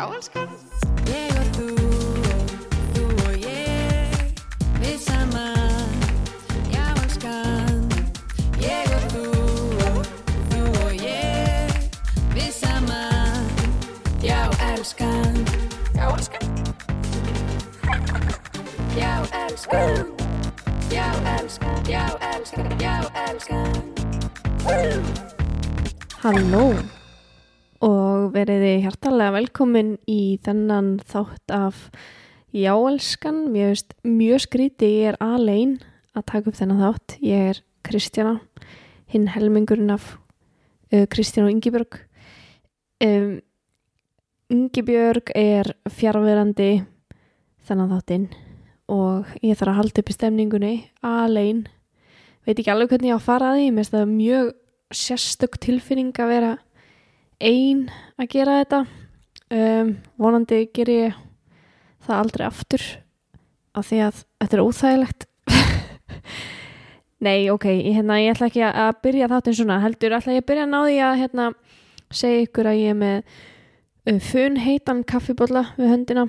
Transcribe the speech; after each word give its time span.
Já, 0.00 0.06
elskan. 0.16 0.48
Ég 1.12 1.28
og 1.36 1.48
þú 1.56 1.66
þú 2.94 3.02
og 3.28 3.34
ég 3.36 4.14
Við 4.80 4.94
saman 5.04 5.92
Já, 6.72 6.86
elskan. 7.02 7.82
Ég 8.62 8.94
og 8.96 9.04
þú 9.12 9.24
þú 10.54 10.62
og 10.86 10.94
ég 11.04 11.68
Við 12.32 12.48
saman 12.56 13.44
Já, 14.24 14.48
elskan. 14.70 15.36
Já, 15.92 16.08
elskan. 16.16 16.48
Já, 18.96 19.12
elskan. 19.42 20.06
Já, 20.88 21.08
elskan. 21.34 21.76
Já, 21.84 22.06
elskan. 22.32 22.72
Já, 22.80 22.96
elskan. 23.28 23.84
Halló 26.24 26.89
veriði 28.40 28.72
hjartalega 28.84 29.34
velkomin 29.36 29.94
í 30.08 30.38
þennan 30.44 30.94
þátt 31.08 31.52
af 31.54 31.86
Jáelskan. 32.56 33.46
Mér 33.52 33.72
veist 33.72 33.94
mjög 34.06 34.44
skríti, 34.46 34.88
ég 35.02 35.12
er 35.12 35.18
alein 35.22 35.78
að 36.16 36.26
taka 36.32 36.50
upp 36.50 36.58
þennan 36.58 36.82
þátt. 36.84 37.16
Ég 37.24 37.50
er 37.52 37.60
Kristjana, 37.86 38.38
hinn 39.10 39.28
helmingurinn 39.34 39.92
af 39.94 40.14
uh, 40.92 41.04
Kristjana 41.10 41.48
og 41.48 41.56
Ingibjörg. 41.56 42.00
Um, 43.04 43.40
Ingibjörg 44.50 45.32
er 45.38 45.74
fjárverandi 45.88 46.72
þennan 47.68 47.92
þáttinn 47.94 48.30
og 48.90 49.28
ég 49.44 49.54
þarf 49.54 49.70
að 49.70 49.78
halda 49.78 50.02
upp 50.02 50.10
í 50.10 50.16
stemningunni 50.16 50.72
alein. 51.06 51.62
Veit 52.42 52.58
ekki 52.58 52.72
alveg 52.72 52.90
hvernig 52.90 53.12
ég 53.12 53.14
á 53.14 53.20
að 53.20 53.28
fara 53.28 53.52
að 53.52 53.60
því, 53.60 53.68
mér 53.70 53.84
finnst 53.84 53.94
það 53.94 54.12
mjög 54.16 54.50
sérstök 54.90 55.60
tilfinning 55.62 56.10
að 56.18 56.32
vera 56.32 56.50
ein 57.40 57.88
að 58.20 58.30
gera 58.34 58.60
þetta. 58.60 58.80
Um, 59.50 59.94
vonandi 60.20 60.62
ger 60.74 60.90
ég 60.92 61.20
það 62.06 62.16
aldrei 62.20 62.44
aftur 62.46 62.84
af 63.74 63.86
því 63.88 64.00
að 64.06 64.18
þetta 64.40 64.56
er 64.56 64.62
óþægilegt. 64.64 65.26
Nei 67.26 67.50
ok 67.52 67.66
hérna, 67.66 68.20
ég 68.22 68.34
ætla 68.34 68.50
ekki 68.50 68.62
að, 68.66 68.92
byrja 69.04 69.30
þáttinn 69.32 69.58
svona. 69.58 69.80
Heldur 69.84 70.16
ætla 70.16 70.36
ég 70.36 70.44
að 70.44 70.50
byrja 70.50 70.66
að 70.66 70.74
ná 70.74 70.78
því 70.84 71.00
að 71.06 71.16
hérna, 71.22 71.48
segja 72.20 72.44
ykkur 72.44 72.70
að 72.70 72.78
ég 72.80 72.94
er 72.94 73.00
með 73.00 73.16
uh, 74.10 74.20
fun 74.30 74.60
heitan 74.60 75.02
kaffibólla 75.08 75.64
við 75.78 75.92
höndina. 75.94 76.28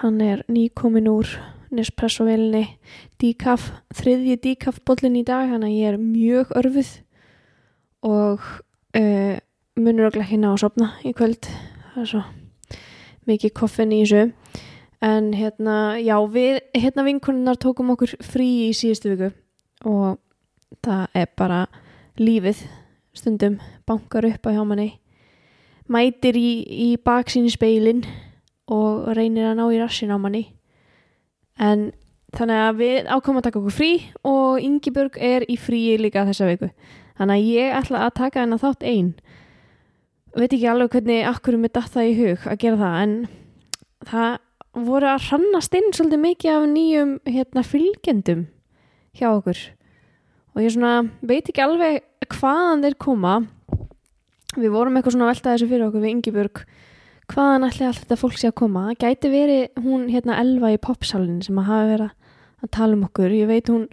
Hann 0.00 0.20
er 0.24 0.44
nýkomin 0.50 1.10
úr 1.10 1.32
Nespresso-vélinni 1.74 2.76
díkaf, 3.18 3.66
þriðji 3.98 4.36
díkafbóllin 4.44 5.16
í 5.18 5.24
dag 5.26 5.50
ég 5.66 5.88
er 5.88 5.98
mjög 5.98 6.52
örfuð. 6.54 6.92
Og 8.06 8.44
uh, 8.94 9.34
munur 9.76 10.08
og 10.08 10.18
ekki 10.22 10.38
ná 10.38 10.52
að 10.52 10.62
sopna 10.64 10.90
í 11.04 11.12
kvöld. 11.16 11.48
Það 11.94 12.02
er 12.02 12.10
svo 12.10 12.24
mikið 13.28 13.54
koffin 13.56 13.94
í 13.94 14.02
þessu. 14.04 14.24
En 15.04 15.32
hérna, 15.36 15.98
já, 16.00 16.16
við 16.32 16.60
hérna 16.76 17.04
vinkunnar 17.04 17.60
tókum 17.60 17.92
okkur 17.92 18.16
frí 18.24 18.70
í 18.70 18.74
síðustu 18.76 19.12
viku 19.12 19.32
og 19.84 20.20
það 20.84 21.20
er 21.20 21.32
bara 21.36 21.64
lífið. 22.20 22.64
Stundum 23.14 23.60
bankar 23.86 24.26
upp 24.26 24.46
á 24.48 24.50
hjá 24.50 24.62
manni 24.66 24.94
mætir 25.90 26.36
í, 26.38 26.50
í 26.64 26.88
baksín 26.96 27.48
í 27.48 27.52
speilin 27.52 28.04
og 28.72 29.10
reynir 29.16 29.50
að 29.50 29.58
ná 29.58 29.64
í 29.68 29.80
rassin 29.80 30.14
á 30.14 30.18
manni. 30.18 30.46
En 31.60 31.90
þannig 32.34 32.62
að 32.64 32.80
við 32.80 33.10
ákomum 33.12 33.40
að 33.40 33.48
taka 33.48 33.60
okkur 33.60 33.76
frí 33.76 33.90
og 34.26 34.62
Ingiburg 34.64 35.18
er 35.20 35.44
í 35.50 35.58
fríi 35.60 35.98
líka 36.00 36.24
þessa 36.26 36.48
viku. 36.48 36.70
Þannig 37.18 37.36
að 37.36 37.50
ég 37.52 37.76
ætla 37.78 38.06
að 38.06 38.16
taka 38.18 38.42
hennar 38.42 38.62
þátt 38.62 38.86
einn 38.88 39.12
veit 40.42 40.52
ekki 40.52 40.68
alveg 40.70 40.96
hvernig 40.96 41.28
akkur 41.28 41.58
mér 41.60 41.72
datt 41.74 41.92
það 41.94 42.10
í 42.10 42.14
hug 42.18 42.46
að 42.50 42.60
gera 42.64 42.80
það 42.80 42.96
en 43.04 43.14
það 44.08 44.32
voru 44.88 45.10
að 45.10 45.26
hrannast 45.28 45.76
inn 45.78 45.92
svolítið 45.94 46.22
mikið 46.24 46.52
af 46.54 46.64
nýjum 46.70 47.12
hérna, 47.30 47.62
fylgjendum 47.62 48.46
hjá 49.14 49.28
okkur. 49.30 49.60
Og 50.54 50.62
ég 50.62 50.74
svona 50.74 50.94
veit 51.22 51.46
ekki 51.50 51.62
alveg 51.62 52.02
hvaðan 52.34 52.82
þeir 52.82 52.96
koma. 53.02 53.34
Við 54.54 54.74
vorum 54.74 54.98
eitthvað 54.98 55.16
svona 55.16 55.28
að 55.28 55.32
velta 55.34 55.52
þessu 55.52 55.70
fyrir 55.70 55.86
okkur 55.88 56.02
við 56.02 56.14
Ingibjörg 56.14 56.64
hvaðan 57.30 57.68
ætli 57.68 57.86
allt 57.88 58.02
þetta 58.02 58.18
fólk 58.20 58.38
sé 58.38 58.50
að 58.50 58.58
koma? 58.60 58.88
Það 58.90 59.00
gæti 59.04 59.30
verið 59.32 59.84
hún 59.84 60.08
hérna 60.12 60.40
Elva 60.42 60.72
í 60.74 60.80
popsálinn 60.82 61.40
sem 61.44 61.58
að 61.58 61.70
hafa 61.70 61.86
verið 61.92 62.10
að 62.64 62.72
tala 62.76 62.98
um 62.98 63.06
okkur? 63.08 63.34
Ég 63.34 63.50
veit 63.50 63.70
hún 63.72 63.86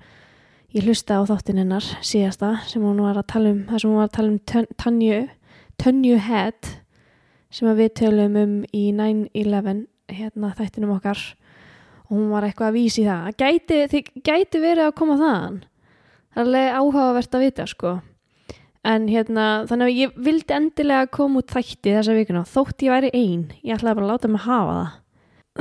ég 0.76 0.88
hlusta 0.88 1.20
á 1.20 1.22
þáttin 1.30 1.62
hennar 1.62 1.86
síðasta 2.06 2.56
sem 2.70 2.84
hún 2.84 3.02
var 3.04 3.20
að 3.20 3.30
tala 3.32 3.54
um 3.54 3.64
það 3.70 3.84
sem 3.84 3.92
hún 3.92 4.02
var 4.02 4.10
að 4.10 4.18
tala 4.18 4.34
um 4.34 4.68
Tanju 4.82 5.22
Tönju 5.82 6.20
Head 6.22 6.68
sem 7.50 7.70
við 7.74 7.96
tölum 7.98 8.36
um 8.38 8.52
í 8.70 8.92
9-11 8.94 9.88
hérna 10.14 10.52
þættinum 10.54 10.92
okkar. 10.94 11.20
Og 12.06 12.12
hún 12.14 12.28
var 12.30 12.46
eitthvað 12.46 12.70
að 12.70 12.76
vísi 12.78 13.06
það. 13.08 13.30
Að 13.32 13.38
gæti, 13.40 13.80
þið 13.90 14.12
gæti 14.28 14.62
verið 14.62 14.86
að 14.86 14.98
koma 15.00 15.16
þaðan? 15.18 15.56
Það 16.32 16.42
er 16.42 16.46
alveg 16.46 16.76
áhugavert 16.78 17.38
að 17.38 17.46
vita 17.48 17.66
sko. 17.72 17.94
En 18.92 19.08
hérna 19.10 19.46
þannig 19.70 19.88
að 19.88 19.98
ég 20.04 20.20
vildi 20.28 20.56
endilega 20.58 21.10
koma 21.18 21.42
út 21.42 21.56
þætti 21.56 21.96
þessa 21.96 22.18
vikuna 22.18 22.44
þótt 22.50 22.86
ég 22.86 22.94
væri 22.94 23.12
einn, 23.18 23.48
ég 23.62 23.76
ætlaði 23.76 23.98
bara 24.00 24.06
að 24.06 24.14
láta 24.14 24.32
mig 24.32 24.46
hafa 24.46 24.76
það. 24.78 25.00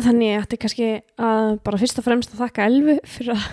Þannig 0.04 0.30
ég 0.30 0.44
ætti 0.44 0.60
kannski 0.60 0.91
að 1.30 1.54
bara 1.64 1.80
fyrst 1.80 2.00
og 2.00 2.06
fremst 2.06 2.36
að 2.36 2.44
þakka 2.44 2.69
Elfu 2.69 2.98
fyrir 3.16 3.32
að, 3.38 3.48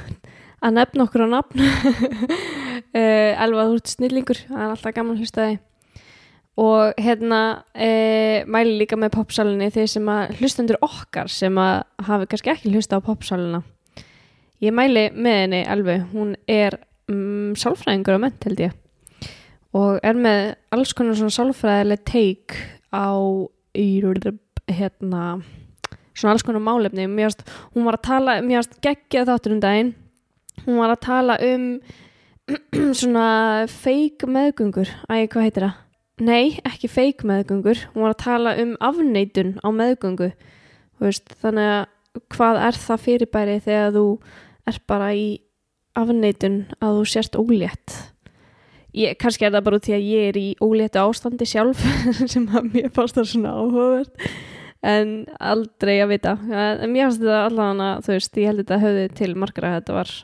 að 0.68 0.76
nefna 0.82 1.08
okkur 1.08 1.24
á 1.24 1.28
nafn. 1.32 1.66
Elfa 3.48 3.68
þú 3.72 3.80
ert 3.80 3.96
snillingur, 3.96 4.44
það 4.52 4.62
er 4.66 4.76
alltaf 4.76 5.00
gaman 5.00 5.24
hlustaði 5.24 5.58
og 6.58 6.98
hérna 6.98 7.42
e, 7.78 8.44
mæli 8.50 8.80
líka 8.80 8.98
með 8.98 9.14
popsalinni 9.14 9.70
þeir 9.74 9.90
sem 9.92 10.08
að 10.10 10.40
hlustendur 10.40 10.80
okkar 10.86 11.30
sem 11.30 11.58
að 11.62 11.84
hafi 12.08 12.30
kannski 12.32 12.54
ekki 12.54 12.74
hlusta 12.74 12.98
á 12.98 13.06
popsalina. 13.06 13.62
Ég 14.66 14.74
mæli 14.74 15.12
með 15.14 15.38
henni 15.44 15.62
alveg, 15.70 16.08
hún 16.16 16.34
er 16.50 16.80
mm, 17.12 17.54
sálfræðingur 17.62 18.18
á 18.18 18.24
ment 18.26 18.50
held 18.50 18.64
ég. 18.66 18.74
Og 19.78 20.02
er 20.02 20.18
með 20.18 20.56
alls 20.74 20.96
konar 20.98 21.20
svona 21.20 21.36
sálfræðileg 21.36 22.04
teik 22.10 22.58
á 22.90 23.14
hérna 24.68 25.24
svona 26.18 26.34
alls 26.34 26.46
konar 26.46 26.64
málefni. 26.66 27.06
Mjögast, 27.06 27.46
hún 27.76 27.86
var 27.86 28.00
að 28.00 28.08
tala, 28.10 28.40
mjögast 28.42 28.80
geggjað 28.82 29.30
þáttur 29.30 29.56
um 29.56 29.64
daginn. 29.64 29.96
Hún 30.66 30.82
var 30.82 30.96
að 30.96 31.04
tala 31.06 31.38
um 31.46 31.68
svona 33.02 33.28
feik 33.70 34.26
meðgöngur. 34.26 34.90
Æg, 35.06 35.30
hvað 35.30 35.46
heitir 35.46 35.68
það? 35.68 35.84
Nei, 36.18 36.58
ekki 36.66 36.90
feik 36.90 37.22
meðgöngur, 37.28 37.78
hún 37.94 38.08
var 38.08 38.16
að 38.16 38.24
tala 38.24 38.54
um 38.58 38.72
afneitun 38.82 39.58
á 39.62 39.70
meðgöngu 39.70 40.32
veist, 40.98 41.30
þannig 41.44 41.68
að 41.76 42.22
hvað 42.34 42.62
er 42.66 42.80
það 42.82 43.04
fyrirbæri 43.04 43.58
þegar 43.62 43.92
þú 43.94 44.06
er 44.72 44.80
bara 44.90 45.10
í 45.14 45.28
afneitun 45.98 46.56
að 46.82 46.98
þú 46.98 47.04
sérst 47.12 47.38
ólétt? 47.38 47.98
Ég, 48.98 49.14
kannski 49.22 49.46
er 49.46 49.54
það 49.54 49.66
bara 49.68 49.78
út 49.78 49.86
því 49.86 49.94
að 49.94 50.08
ég 50.10 50.30
er 50.32 50.40
í 50.42 50.48
óléttu 50.64 51.04
ástandi 51.04 51.46
sjálf 51.46 51.84
sem 52.34 52.48
að 52.50 52.72
mér 52.74 52.90
það 52.96 53.20
svona 53.22 53.54
áhugavert 53.54 54.30
en 54.88 55.12
aldrei 55.38 56.00
að 56.02 56.16
vita. 56.16 56.34
En 56.50 56.90
mér 56.94 57.12
fannst 57.12 57.22
þetta 57.22 57.44
allavega, 57.44 57.92
þú 58.06 58.16
veist, 58.16 58.40
ég 58.42 58.50
held 58.50 58.64
þetta 58.64 58.82
höfði 58.82 59.06
til 59.20 59.30
margra, 59.38 59.76
þetta 59.78 60.00
var 60.00 60.16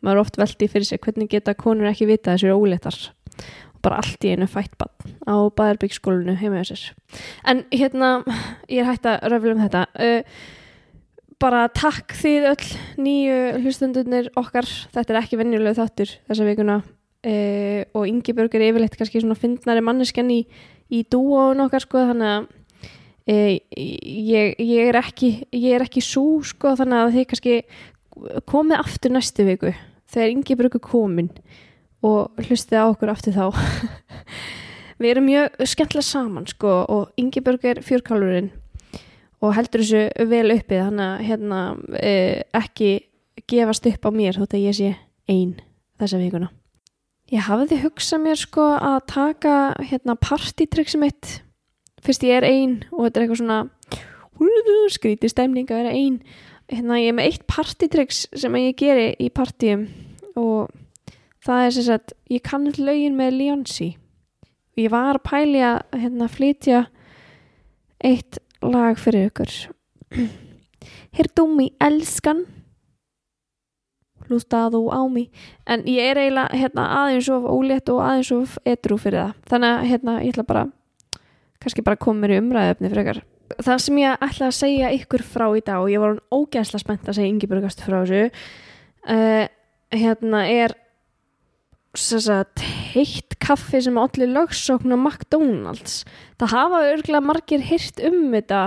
maður 0.00 0.22
oft 0.24 0.40
veldi 0.40 0.68
fyrir 0.72 0.88
sig, 0.88 1.02
hvernig 1.02 1.28
geta 1.32 1.54
konur 1.58 1.90
ekki 1.92 2.08
vita 2.08 2.32
þessir 2.32 2.56
óléttar 2.56 2.96
bara 3.82 4.00
allt 4.02 4.24
í 4.24 4.32
einu 4.32 4.48
fætt 4.50 4.74
bann 4.80 5.14
á 5.26 5.34
Bæðarbyggsskólinu 5.58 6.36
heima 6.40 6.62
þessir. 6.62 6.92
En 7.48 7.64
hérna, 7.74 8.14
ég 8.70 8.82
er 8.82 8.90
hægt 8.90 9.08
að 9.10 9.28
röfla 9.32 9.56
um 9.56 9.62
þetta. 9.64 9.84
Uh, 9.98 10.48
bara 11.42 11.66
takk 11.74 12.14
þið 12.14 12.48
öll 12.52 12.72
nýju 13.02 13.38
hlustundunir 13.64 14.32
okkar. 14.38 14.68
Þetta 14.94 15.14
er 15.14 15.22
ekki 15.24 15.40
venjuleg 15.40 15.78
þáttur 15.78 16.16
þessa 16.30 16.46
vikuna 16.46 16.82
uh, 17.26 17.82
og 17.94 18.08
Ingi 18.08 18.34
Björg 18.34 18.56
er 18.56 18.68
yfirleitt 18.70 18.98
kannski 18.98 19.22
svona 19.22 19.38
fyndnari 19.38 19.84
mannesken 19.84 20.30
í, 20.32 20.42
í 20.92 21.04
dúón 21.10 21.62
okkar 21.66 21.84
sko 21.84 22.04
þannig 22.10 22.32
að 22.32 22.48
uh, 23.32 23.54
ég, 23.78 24.54
ég 24.58 24.90
er 24.90 25.00
ekki 25.02 25.32
ekki 25.82 26.04
svo 26.04 26.42
sko 26.46 26.76
þannig 26.78 27.00
að 27.00 27.18
þið 27.18 27.28
kannski 27.32 27.58
komið 28.50 28.80
aftur 28.80 29.14
næstu 29.14 29.46
viku 29.48 29.74
þegar 30.12 30.34
Ingi 30.34 30.58
Björg 30.58 30.78
er 30.78 30.84
komin 30.84 31.30
og 32.02 32.42
hlustið 32.42 32.82
á 32.82 32.86
okkur 32.90 33.12
aftur 33.12 33.36
þá. 33.36 33.46
Við 35.02 35.10
erum 35.10 35.26
mjög 35.26 35.62
skemmtilega 35.66 36.06
saman 36.06 36.48
sko 36.50 36.74
og 36.92 37.14
Ingeborg 37.18 37.64
er 37.66 37.82
fjörkálurinn 37.82 38.52
og 39.42 39.54
heldur 39.56 39.82
þessu 39.82 40.28
vel 40.30 40.54
uppið 40.54 40.84
þannig 40.86 41.06
að 41.08 41.24
hérna 41.26 41.60
eh, 41.98 42.42
ekki 42.54 42.90
gefast 43.50 43.88
upp 43.90 44.06
á 44.06 44.10
mér 44.14 44.38
þótt 44.38 44.58
að 44.58 44.66
ég 44.68 44.76
sé 44.78 44.90
einn 45.30 45.56
þessa 45.98 46.20
vikuna. 46.20 46.52
Ég 47.32 47.46
hafiði 47.48 47.80
hugsað 47.82 48.22
mér 48.26 48.38
sko 48.38 48.66
að 48.76 48.98
taka 49.10 49.56
hérna 49.80 50.18
partytrykksi 50.20 51.00
mitt 51.00 51.38
fyrst 52.02 52.26
ég 52.26 52.40
er 52.40 52.46
einn 52.46 52.82
og 52.90 53.06
þetta 53.06 53.18
er 53.18 53.24
eitthvað 53.24 53.42
svona 53.42 53.60
skríti 54.92 55.30
stemning 55.30 55.70
að 55.70 55.82
vera 55.82 55.94
einn 55.96 56.18
hérna 56.70 57.00
ég 57.00 57.12
er 57.12 57.16
með 57.16 57.30
eitt 57.30 57.44
partytrykks 57.50 58.24
sem 58.38 58.58
ég 58.60 58.78
geri 58.78 59.10
í 59.22 59.28
partíum 59.34 59.86
og 60.38 60.70
það 61.46 61.66
er 61.66 61.74
sem 61.76 61.86
sagt, 61.88 62.14
ég 62.30 62.44
kann 62.46 62.70
lögin 62.78 63.18
með 63.18 63.36
Leonsi. 63.38 63.90
Ég 64.78 64.92
var 64.92 65.18
að 65.18 65.26
pæli 65.28 65.60
að 65.66 65.82
hérna 66.00 66.28
flytja 66.32 66.86
eitt 68.02 68.40
lag 68.64 68.98
fyrir 68.98 69.28
ykkur. 69.30 69.52
Hirtu 71.16 71.46
mig 71.50 71.74
elskan? 71.82 72.46
Hlustaðu 74.26 74.86
á 74.88 75.02
mig? 75.10 75.28
En 75.68 75.82
ég 75.90 76.12
er 76.12 76.20
eiginlega 76.22 76.56
hérna, 76.56 76.86
aðeins 77.02 77.28
of 77.34 77.48
ólétt 77.50 77.90
og 77.92 78.00
aðeins 78.00 78.32
of 78.34 78.56
edru 78.64 78.96
fyrir 79.00 79.26
það. 79.26 79.34
Þannig 79.50 79.74
að 79.74 79.90
hérna, 79.90 80.16
ég 80.22 80.32
ætla 80.32 80.48
bara 80.48 80.64
kannski 81.62 81.84
bara 81.84 82.00
koma 82.00 82.24
mér 82.24 82.36
í 82.36 82.40
umræðöfni 82.42 82.90
frekar. 82.92 83.22
Það 83.62 83.82
sem 83.84 83.98
ég 84.00 84.24
ætla 84.24 84.48
að 84.48 84.56
segja 84.56 84.92
ykkur 84.96 85.24
frá 85.26 85.46
í 85.52 85.64
dag 85.64 85.82
og 85.82 85.90
ég 85.92 86.00
var 86.00 86.14
hún 86.14 86.22
ógæsla 86.32 86.80
spennt 86.80 87.08
að 87.10 87.18
segja 87.18 87.32
Ingeborgast 87.34 87.82
frá 87.84 87.98
þessu 88.00 88.22
uh, 88.32 89.44
hérna 89.92 90.46
er 90.48 90.74
sagt, 91.98 92.62
heitt 92.94 93.36
kaffi 93.42 93.82
sem 93.84 93.98
allir 94.00 94.30
lögsókn 94.32 94.94
á 94.94 94.98
McDonalds. 94.98 96.02
Það 96.40 96.54
hafa 96.56 96.82
örgulega 96.88 97.24
margir 97.24 97.64
hyrt 97.68 98.00
um 98.08 98.32
þetta 98.32 98.62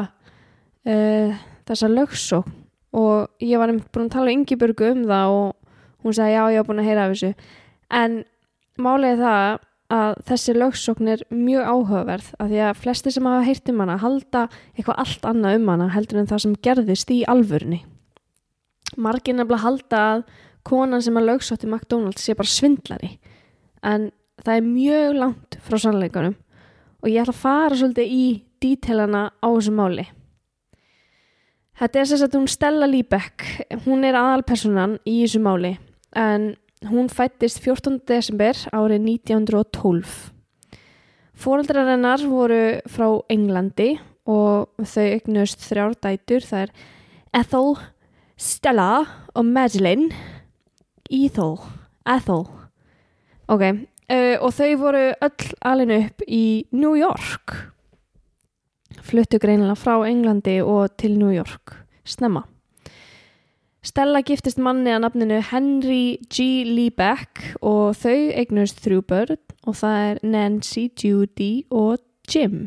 uh, 0.85 1.35
þessa 1.65 1.89
lögsókn. 1.89 2.61
Og 2.95 3.43
ég 3.43 3.59
var 3.59 3.71
einmitt 3.71 3.91
búin 3.91 4.07
að 4.07 4.13
tala 4.13 4.31
um 4.31 4.39
Ingeborgu 4.39 4.91
um 4.93 5.01
það 5.09 5.33
og 5.35 6.05
hún 6.05 6.15
sagði 6.15 6.35
já 6.37 6.43
ég 6.53 6.61
var 6.61 6.67
búin 6.69 6.83
að 6.83 6.87
heyra 6.87 7.07
af 7.07 7.15
þessu. 7.15 7.31
En 7.91 8.21
er 9.09 9.19
það 9.19 9.57
að 9.95 10.21
þessi 10.29 10.55
lögsókn 10.55 11.09
er 11.13 11.25
mjög 11.29 11.67
áhugaverð 11.69 12.29
af 12.39 12.47
því 12.49 12.61
að 12.65 12.79
flesti 12.81 13.11
sem 13.13 13.27
hafa 13.29 13.43
heyrt 13.45 13.69
um 13.69 13.83
hana 13.83 13.97
halda 14.01 14.47
eitthvað 14.73 15.01
allt 15.03 15.27
annað 15.29 15.59
um 15.59 15.67
hana 15.69 15.89
heldur 15.93 16.21
en 16.21 16.29
það 16.31 16.41
sem 16.45 16.55
gerðist 16.65 17.11
í 17.13 17.19
alvörni 17.29 17.83
margir 18.97 19.35
nefnilega 19.37 19.61
halda 19.61 20.01
að 20.09 20.23
konan 20.65 21.03
sem 21.03 21.17
að 21.19 21.29
lögsótti 21.31 21.69
McDonalds 21.69 22.25
sé 22.25 22.35
bara 22.37 22.51
svindlari 22.51 23.15
en 23.85 24.09
það 24.43 24.57
er 24.57 24.67
mjög 24.67 25.21
langt 25.21 25.57
frá 25.65 25.79
sannleikunum 25.81 26.35
og 26.35 27.09
ég 27.11 27.21
ætla 27.21 27.35
að 27.35 27.41
fara 27.45 27.79
svolítið 27.79 28.13
í 28.17 28.27
dítelana 28.63 29.29
á 29.39 29.47
þessu 29.47 29.75
máli 29.75 30.09
Þetta 31.75 31.99
er 31.99 32.11
að 32.23 32.35
hún 32.37 32.45
Stella 32.47 32.87
Líbekk 32.87 33.43
hún 33.83 34.05
er 34.07 34.15
aðalpersonan 34.15 34.93
í 35.03 35.17
þessu 35.25 35.41
máli 35.43 35.73
en 36.15 36.53
Hún 36.85 37.07
fættist 37.09 37.63
14. 37.63 38.03
desember 38.05 38.57
árið 38.75 39.05
1912. 39.25 40.09
Fóreldrar 41.33 41.87
hennar 41.89 42.21
voru 42.29 42.77
frá 42.91 43.07
Englandi 43.31 43.95
og 44.29 44.69
þau 44.83 45.05
eignust 45.07 45.63
þrjár 45.65 45.95
dætur. 46.03 46.45
Það 46.45 46.67
er 46.67 46.73
Ethel, 47.39 47.71
Stella 48.37 48.89
og 49.33 49.47
Madeleine. 49.49 50.11
Ethel, 51.15 51.57
Ethel. 52.05 52.43
Ok, 53.47 53.63
uh, 53.63 54.35
og 54.41 54.51
þau 54.57 54.71
voru 54.81 55.05
öll 55.13 55.53
alin 55.63 55.93
upp 55.95 56.25
í 56.27 56.65
New 56.75 56.95
York. 56.99 57.55
Fluttu 59.05 59.39
greinilega 59.39 59.77
frá 59.79 59.95
Englandi 60.07 60.59
og 60.63 60.97
til 60.99 61.15
New 61.19 61.31
York. 61.31 61.77
Snemma. 62.05 62.43
Stella 63.85 64.23
giftist 64.25 64.57
manni 64.57 64.89
að 64.89 65.03
nafninu 65.03 65.37
Henry 65.51 66.17
G. 66.25 66.65
Liebeck 66.65 67.43
og 67.61 67.93
þau 68.01 68.31
eignust 68.33 68.81
þrjú 68.81 69.03
börn 69.05 69.37
og 69.65 69.77
það 69.77 69.97
er 70.07 70.21
Nancy, 70.25 70.87
Judy 70.97 71.51
og 71.69 72.01
Jim. 72.25 72.65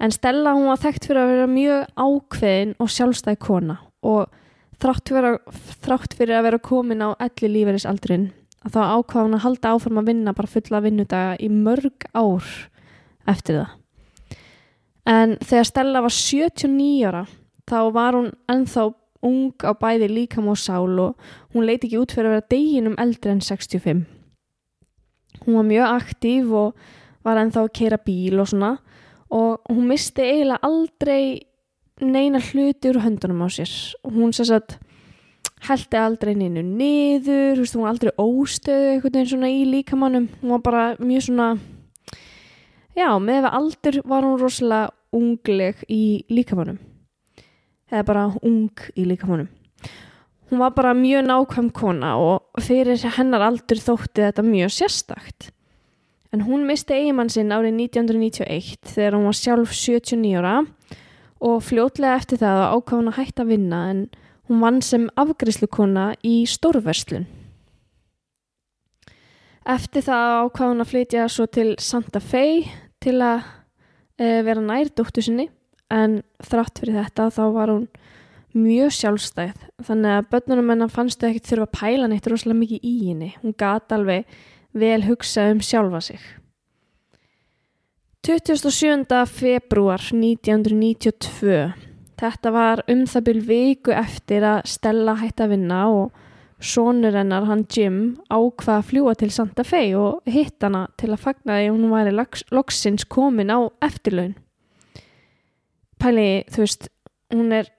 En 0.00 0.14
Stella 0.14 0.54
hún 0.56 0.70
var 0.70 0.80
þekkt 0.80 1.10
fyrir 1.10 1.20
að 1.20 1.32
vera 1.34 1.50
mjög 1.52 1.90
ákveðin 2.00 2.76
og 2.80 2.92
sjálfstæð 2.94 3.40
kona 3.44 3.76
og 4.00 4.32
þrátt 4.80 5.12
fyrir, 5.12 5.34
að, 5.34 5.64
þrátt 5.84 6.14
fyrir 6.18 6.38
að 6.38 6.46
vera 6.48 6.62
komin 6.70 7.04
á 7.04 7.08
elli 7.20 7.50
lífeyrisaldrin 7.56 8.30
að 8.64 8.76
þá 8.76 8.80
ákvaða 8.96 9.24
hún 9.26 9.36
að 9.38 9.44
halda 9.46 9.74
áforma 9.74 10.02
að 10.02 10.10
vinna 10.10 10.36
bara 10.36 10.52
fulla 10.52 10.82
vinnudaga 10.84 11.36
í 11.40 11.48
mörg 11.52 12.06
ár 12.12 12.48
eftir 13.30 13.60
það. 13.60 13.76
En 15.10 15.36
þegar 15.40 15.68
Stella 15.68 16.02
var 16.04 16.14
79 16.14 17.08
ára 17.08 17.22
þá 17.70 17.78
var 17.94 18.18
hún 18.18 18.32
ennþá 18.50 18.90
ung 19.26 19.64
á 19.64 19.72
bæði 19.76 20.08
líkam 20.10 20.48
og 20.52 20.58
sál 20.60 20.96
og 21.02 21.30
hún 21.54 21.66
leiti 21.68 21.88
ekki 21.88 22.00
út 22.00 22.14
fyrir 22.14 22.30
að 22.30 22.36
vera 22.36 22.50
deginum 22.52 22.96
eldri 23.00 23.34
en 23.34 23.42
65. 23.44 24.04
Hún 25.44 25.56
var 25.56 25.68
mjög 25.68 25.94
aktív 25.96 26.54
og 26.56 26.86
var 27.24 27.40
ennþá 27.40 27.64
að 27.64 27.74
keira 27.76 28.00
bíl 28.00 28.40
og 28.40 28.48
svona 28.50 28.74
og 29.30 29.60
hún 29.70 29.88
misti 29.88 30.24
eiginlega 30.24 30.66
aldrei 30.66 31.49
neina 32.00 32.40
hluti 32.40 32.90
úr 32.90 33.00
höndunum 33.04 33.44
á 33.44 33.48
sér. 33.52 33.72
Hún 34.04 34.32
sér 34.36 34.54
að 34.58 34.76
heldi 35.68 35.98
aldrei 36.00 36.34
neinu 36.38 36.62
niður, 36.64 37.60
hún 37.60 37.84
var 37.84 37.92
aldrei 37.92 38.12
óstöðu 38.16 38.94
eitthvað 38.94 39.20
einn 39.20 39.30
svona 39.32 39.50
í 39.52 39.62
líkamannum. 39.68 40.28
Hún 40.40 40.54
var 40.56 40.64
bara 40.64 40.84
mjög 40.98 41.26
svona, 41.28 41.48
já, 42.96 43.08
með 43.20 43.50
aldur 43.50 44.00
var 44.08 44.26
hún 44.26 44.40
rosalega 44.40 44.90
ungleg 45.12 45.84
í 45.90 46.24
líkamannum 46.30 46.78
eða 47.90 48.06
bara 48.06 48.26
ung 48.46 48.84
í 48.94 49.04
líkamannum. 49.04 49.50
Hún 50.50 50.58
var 50.58 50.74
bara 50.74 50.94
mjög 50.94 51.26
nákvæm 51.28 51.70
kona 51.74 52.16
og 52.18 52.62
fyrir 52.62 52.98
hennar 53.16 53.44
aldur 53.46 53.78
þótti 53.78 54.24
þetta 54.24 54.42
mjög 54.46 54.72
sérstakt. 54.74 55.50
En 56.30 56.44
hún 56.46 56.62
misti 56.66 56.94
eigimann 56.94 57.30
sinn 57.30 57.50
árið 57.54 57.74
1991 57.90 58.90
þegar 58.94 59.16
hún 59.18 59.26
var 59.26 59.38
sjálf 59.38 59.74
79 59.74 60.38
ára 60.38 60.60
og 61.40 61.62
fljótlega 61.64 62.18
eftir 62.20 62.40
það 62.42 62.64
ákvað 62.76 62.98
hún 62.98 63.10
að 63.10 63.18
hætta 63.20 63.44
að 63.44 63.52
vinna 63.54 63.82
en 63.90 64.02
hún 64.50 64.64
vann 64.64 64.80
sem 64.84 65.06
afgriðslukona 65.20 66.10
í 66.26 66.34
stórverslun. 66.50 67.28
Eftir 69.70 70.04
það 70.04 70.34
ákvað 70.44 70.72
hún 70.72 70.84
að 70.84 70.90
flytja 70.90 71.28
svo 71.30 71.46
til 71.46 71.70
Santa 71.78 72.20
Fe 72.20 72.44
til 73.00 73.16
að 73.22 73.44
e, 74.20 74.40
vera 74.46 74.60
nær 74.64 74.90
dóttu 74.96 75.24
sinni 75.24 75.48
en 75.90 76.20
þrátt 76.44 76.80
fyrir 76.82 77.00
þetta 77.00 77.28
þá 77.34 77.42
var 77.54 77.72
hún 77.74 77.86
mjög 78.56 78.94
sjálfstæð 78.96 79.66
þannig 79.86 80.16
að 80.16 80.28
börnunum 80.32 80.72
hennar 80.72 80.92
fannstu 80.92 81.28
ekkert 81.28 81.50
þurfa 81.50 81.68
að 81.68 81.76
pæla 81.78 82.08
neitt 82.10 82.26
rosalega 82.26 82.58
mikið 82.64 82.86
í 82.88 82.94
henni 83.04 83.30
hún 83.42 83.54
gata 83.58 83.98
alveg 83.98 84.40
vel 84.74 85.02
hugsað 85.06 85.54
um 85.54 85.62
sjálfa 85.62 86.00
sig 86.08 86.24
27. 88.20 89.06
februar 89.32 90.02
1992 90.12 91.54
þetta 92.20 92.50
var 92.52 92.82
um 92.92 93.06
það 93.08 93.22
byrj 93.30 93.44
viku 93.48 93.94
eftir 93.96 94.44
að 94.44 94.66
Stella 94.68 95.14
hætti 95.16 95.46
að 95.46 95.54
vinna 95.54 95.78
og 95.88 96.18
sonur 96.60 97.14
hennar 97.16 97.46
hann 97.48 97.62
Jim 97.72 98.18
ákvað 98.28 98.74
að 98.74 98.84
fljúa 98.90 99.14
til 99.16 99.30
Santa 99.32 99.64
Fe 99.64 99.80
og 99.96 100.28
hitt 100.28 100.60
hana 100.60 100.82
til 101.00 101.08
að 101.14 101.22
fagna 101.22 101.56
því 101.56 101.70
hún 101.70 101.86
væri 101.94 102.12
loksins 102.52 103.06
komin 103.08 103.48
á 103.48 103.72
eftirlaun 103.88 104.34
pæli, 105.96 106.44
þú 106.52 106.64
veist, 106.66 106.90
hún 107.32 107.54
er 107.56 107.70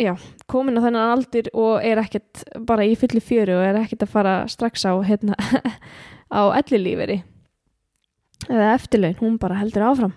já, 0.00 0.14
komin 0.48 0.80
á 0.80 0.84
þennan 0.88 1.12
aldur 1.18 1.52
og 1.52 1.84
er 1.84 2.00
ekkert 2.00 2.46
bara 2.64 2.88
í 2.88 2.96
fulli 2.96 3.20
fjöru 3.20 3.58
og 3.58 3.66
er 3.66 3.82
ekkert 3.84 4.08
að 4.08 4.14
fara 4.16 4.34
strax 4.48 4.88
á 4.88 4.96
hérna, 5.04 5.36
á 6.32 6.48
ellilíferi 6.62 7.20
eða 8.48 8.72
eftirlaun, 8.76 9.18
hún 9.20 9.38
bara 9.42 9.60
heldur 9.60 9.86
áfram. 9.90 10.14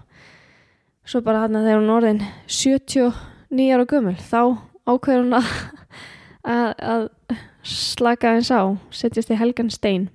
Svo 1.06 1.22
bara 1.26 1.44
hann 1.44 1.58
að 1.58 1.70
þegar 1.70 1.82
hún 1.82 1.96
orðin 1.96 2.24
79 2.50 3.70
ára 3.76 3.88
gömul 3.90 4.16
þá 4.18 4.42
ákveður 4.90 5.24
hún 5.24 5.38
að, 5.38 5.54
að, 6.56 6.70
að 6.96 7.08
slaka 7.66 8.36
eins 8.36 8.52
á 8.54 8.74
setjast 8.94 9.34
í 9.34 9.40
helgan 9.40 9.72
stein. 9.74 10.10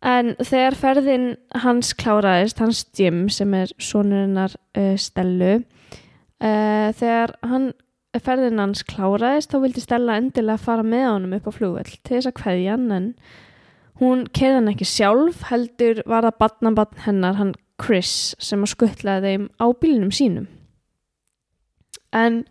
En 0.00 0.32
þegar 0.40 0.78
ferðin 0.80 1.26
hans 1.64 1.92
kláraðist, 1.92 2.60
hans 2.60 2.86
Jim 2.96 3.26
sem 3.32 3.52
er 3.56 3.72
sonurinnar 3.76 4.54
uh, 4.76 4.96
Stellu 4.96 5.60
Uh, 6.40 6.88
þegar 6.96 7.34
hann 7.44 7.66
ferðin 8.16 8.62
hans 8.62 8.80
kláraðist 8.88 9.52
þá 9.52 9.58
vildi 9.60 9.82
Stella 9.84 10.14
endilega 10.16 10.62
fara 10.62 10.80
með 10.80 11.02
honum 11.04 11.34
upp 11.36 11.50
á 11.52 11.52
flugveld 11.52 11.98
til 12.00 12.14
þess 12.14 12.30
að 12.30 12.38
hvaðja 12.40 12.76
hann 12.78 12.94
en 12.96 13.08
hún 14.00 14.24
keði 14.32 14.58
hann 14.58 14.72
ekki 14.72 14.88
sjálf 14.88 15.44
heldur 15.50 16.02
var 16.08 16.26
það 16.26 16.40
badnabann 16.40 17.02
hennar 17.04 17.38
hann 17.40 17.54
Chris 17.80 18.34
sem 18.40 18.64
að 18.64 18.74
skuttlaði 18.74 19.34
þeim 19.34 19.46
á 19.60 19.66
bílinum 19.80 20.12
sínum. 20.12 20.48
En 22.12 22.42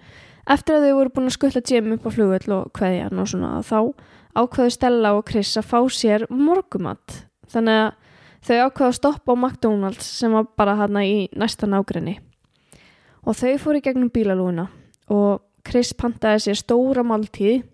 eftir 0.49 0.77
að 0.77 0.87
þau 0.87 0.95
voru 0.99 1.13
búin 1.15 1.29
að 1.29 1.35
skuttla 1.35 1.63
Jim 1.65 1.91
upp 1.95 2.07
á 2.07 2.11
flugveld 2.15 2.53
og 2.55 2.71
hvaðja 2.77 3.09
hann 3.09 3.21
og 3.21 3.29
svona 3.29 3.51
þá 3.65 3.79
ákvaðu 4.39 4.73
Stella 4.73 5.13
og 5.17 5.25
Chris 5.29 5.55
að 5.59 5.69
fá 5.69 5.79
sér 5.93 6.25
morgumatt 6.29 7.23
þannig 7.49 7.81
að 7.83 7.91
þau 8.45 8.57
ákvaðu 8.69 8.87
að 8.87 8.97
stoppa 8.97 9.35
á 9.35 9.35
McDonalds 9.35 10.09
sem 10.21 10.33
var 10.33 10.47
bara 10.57 10.77
hann 10.79 11.01
í 11.01 11.27
næsta 11.37 11.69
nágrinni 11.69 12.17
og 13.25 13.37
þau 13.37 13.57
fóru 13.61 13.81
í 13.81 13.85
gegnum 13.85 14.13
bílalúna 14.13 14.69
og 15.11 15.41
Chris 15.65 15.91
pantaði 15.97 16.47
sér 16.47 16.61
stóra 16.61 17.03
máltíð 17.05 17.65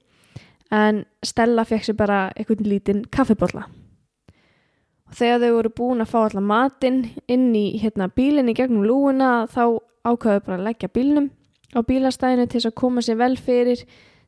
en 0.73 1.03
Stella 1.25 1.65
fekk 1.67 1.87
sér 1.87 1.97
bara 1.99 2.19
einhvern 2.35 2.69
lítinn 2.69 3.03
kaffibotla 3.11 3.67
og 5.05 5.17
þegar 5.19 5.43
þau 5.43 5.51
voru 5.57 5.73
búin 5.77 6.03
að 6.03 6.11
fá 6.13 6.19
allar 6.23 6.45
matinn 6.45 7.03
inn 7.27 7.51
í 7.55 7.77
hérna, 7.81 8.09
bílinn 8.09 8.49
í 8.49 8.57
gegnum 8.57 8.85
lúuna 8.87 9.45
þá 9.51 9.77
ákvaðu 10.05 10.45
bara 10.47 10.57
að 10.59 10.65
leggja 10.69 10.89
bílnum 10.93 11.29
á 11.77 11.79
bílastæðinu 11.85 12.47
til 12.49 12.63
að 12.65 12.77
koma 12.81 13.03
sér 13.05 13.19
vel 13.21 13.35
fyrir 13.37 13.85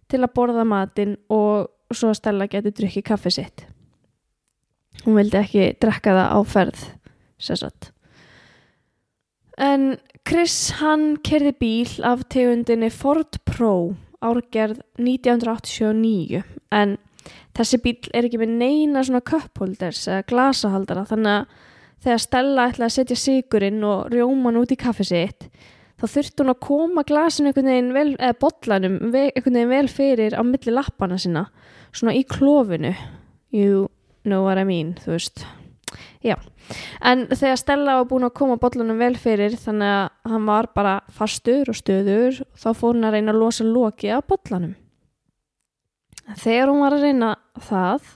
til 0.07 0.21
að 0.21 0.33
borða 0.35 0.65
matinn 0.67 1.17
og 1.33 1.69
svo 1.93 2.11
að 2.11 2.19
Stella 2.19 2.47
geti 2.51 2.73
drukkið 2.75 3.05
kaffi 3.07 3.31
sitt. 3.31 3.65
Hún 5.05 5.17
vildi 5.19 5.39
ekki 5.39 5.67
drekka 5.81 6.15
það 6.15 6.33
á 6.35 6.39
ferð 6.47 6.81
sérsagt 7.37 7.91
En 9.57 9.97
Chris 10.27 10.77
hann 10.77 11.15
kerði 11.25 11.53
bíl 11.57 11.93
af 12.05 12.27
tegundinni 12.29 12.89
Ford 12.93 13.39
Pro 13.45 13.95
árgerð 14.25 14.81
1989 14.99 16.43
en 16.73 16.97
þessi 17.57 17.79
bíl 17.83 17.97
er 18.15 18.27
ekki 18.27 18.39
með 18.41 18.53
neina 18.61 19.03
svona 19.05 19.23
cupholders 19.25 20.05
eða 20.07 20.25
glasahaldara. 20.29 21.05
Þannig 21.09 21.33
að 21.33 21.65
þegar 22.05 22.23
Stella 22.23 22.67
ætlaði 22.69 22.87
að 22.87 22.95
setja 22.97 23.17
sigurinn 23.19 23.83
og 23.87 24.11
rjóman 24.13 24.59
út 24.61 24.73
í 24.73 24.79
kaffi 24.79 25.07
sitt 25.09 25.47
þá 25.97 26.05
þurfti 26.13 26.43
hún 26.43 26.53
að 26.53 26.59
koma 26.61 27.03
glasinu 27.09 27.53
vel, 27.57 28.11
eða 28.21 28.35
bollanum 28.37 28.97
ve- 29.11 29.31
einhvern 29.33 29.55
veginn 29.57 29.71
vel 29.71 29.87
fyrir 29.89 30.35
á 30.37 30.41
milli 30.45 30.73
lappana 30.73 31.17
sína 31.17 31.47
svona 31.91 32.13
í 32.13 32.21
klófinu 32.23 32.93
you 33.51 33.87
know 34.23 34.43
what 34.45 34.59
I 34.61 34.63
mean 34.63 34.93
þú 35.01 35.15
veist 35.15 35.41
já, 36.25 36.35
en 37.01 37.27
þegar 37.31 37.61
Stella 37.61 37.95
var 37.99 38.09
búin 38.09 38.27
að 38.27 38.35
koma 38.39 38.59
bollanum 38.61 38.99
vel 38.99 39.13
fyrir 39.19 39.55
þannig 39.59 39.93
að 39.93 40.33
hann 40.33 40.49
var 40.49 40.69
bara 40.75 40.97
fastur 41.13 41.71
og 41.71 41.79
stöður 41.79 42.43
þá 42.57 42.69
fór 42.73 42.95
hún 42.95 43.07
að 43.07 43.17
reyna 43.17 43.35
að 43.35 43.41
losa 43.43 43.67
loki 43.67 44.11
af 44.11 44.27
bollanum 44.27 44.75
þegar 46.35 46.71
hún 46.71 46.83
var 46.83 46.97
að 46.97 47.05
reyna 47.07 47.33
það 47.69 48.13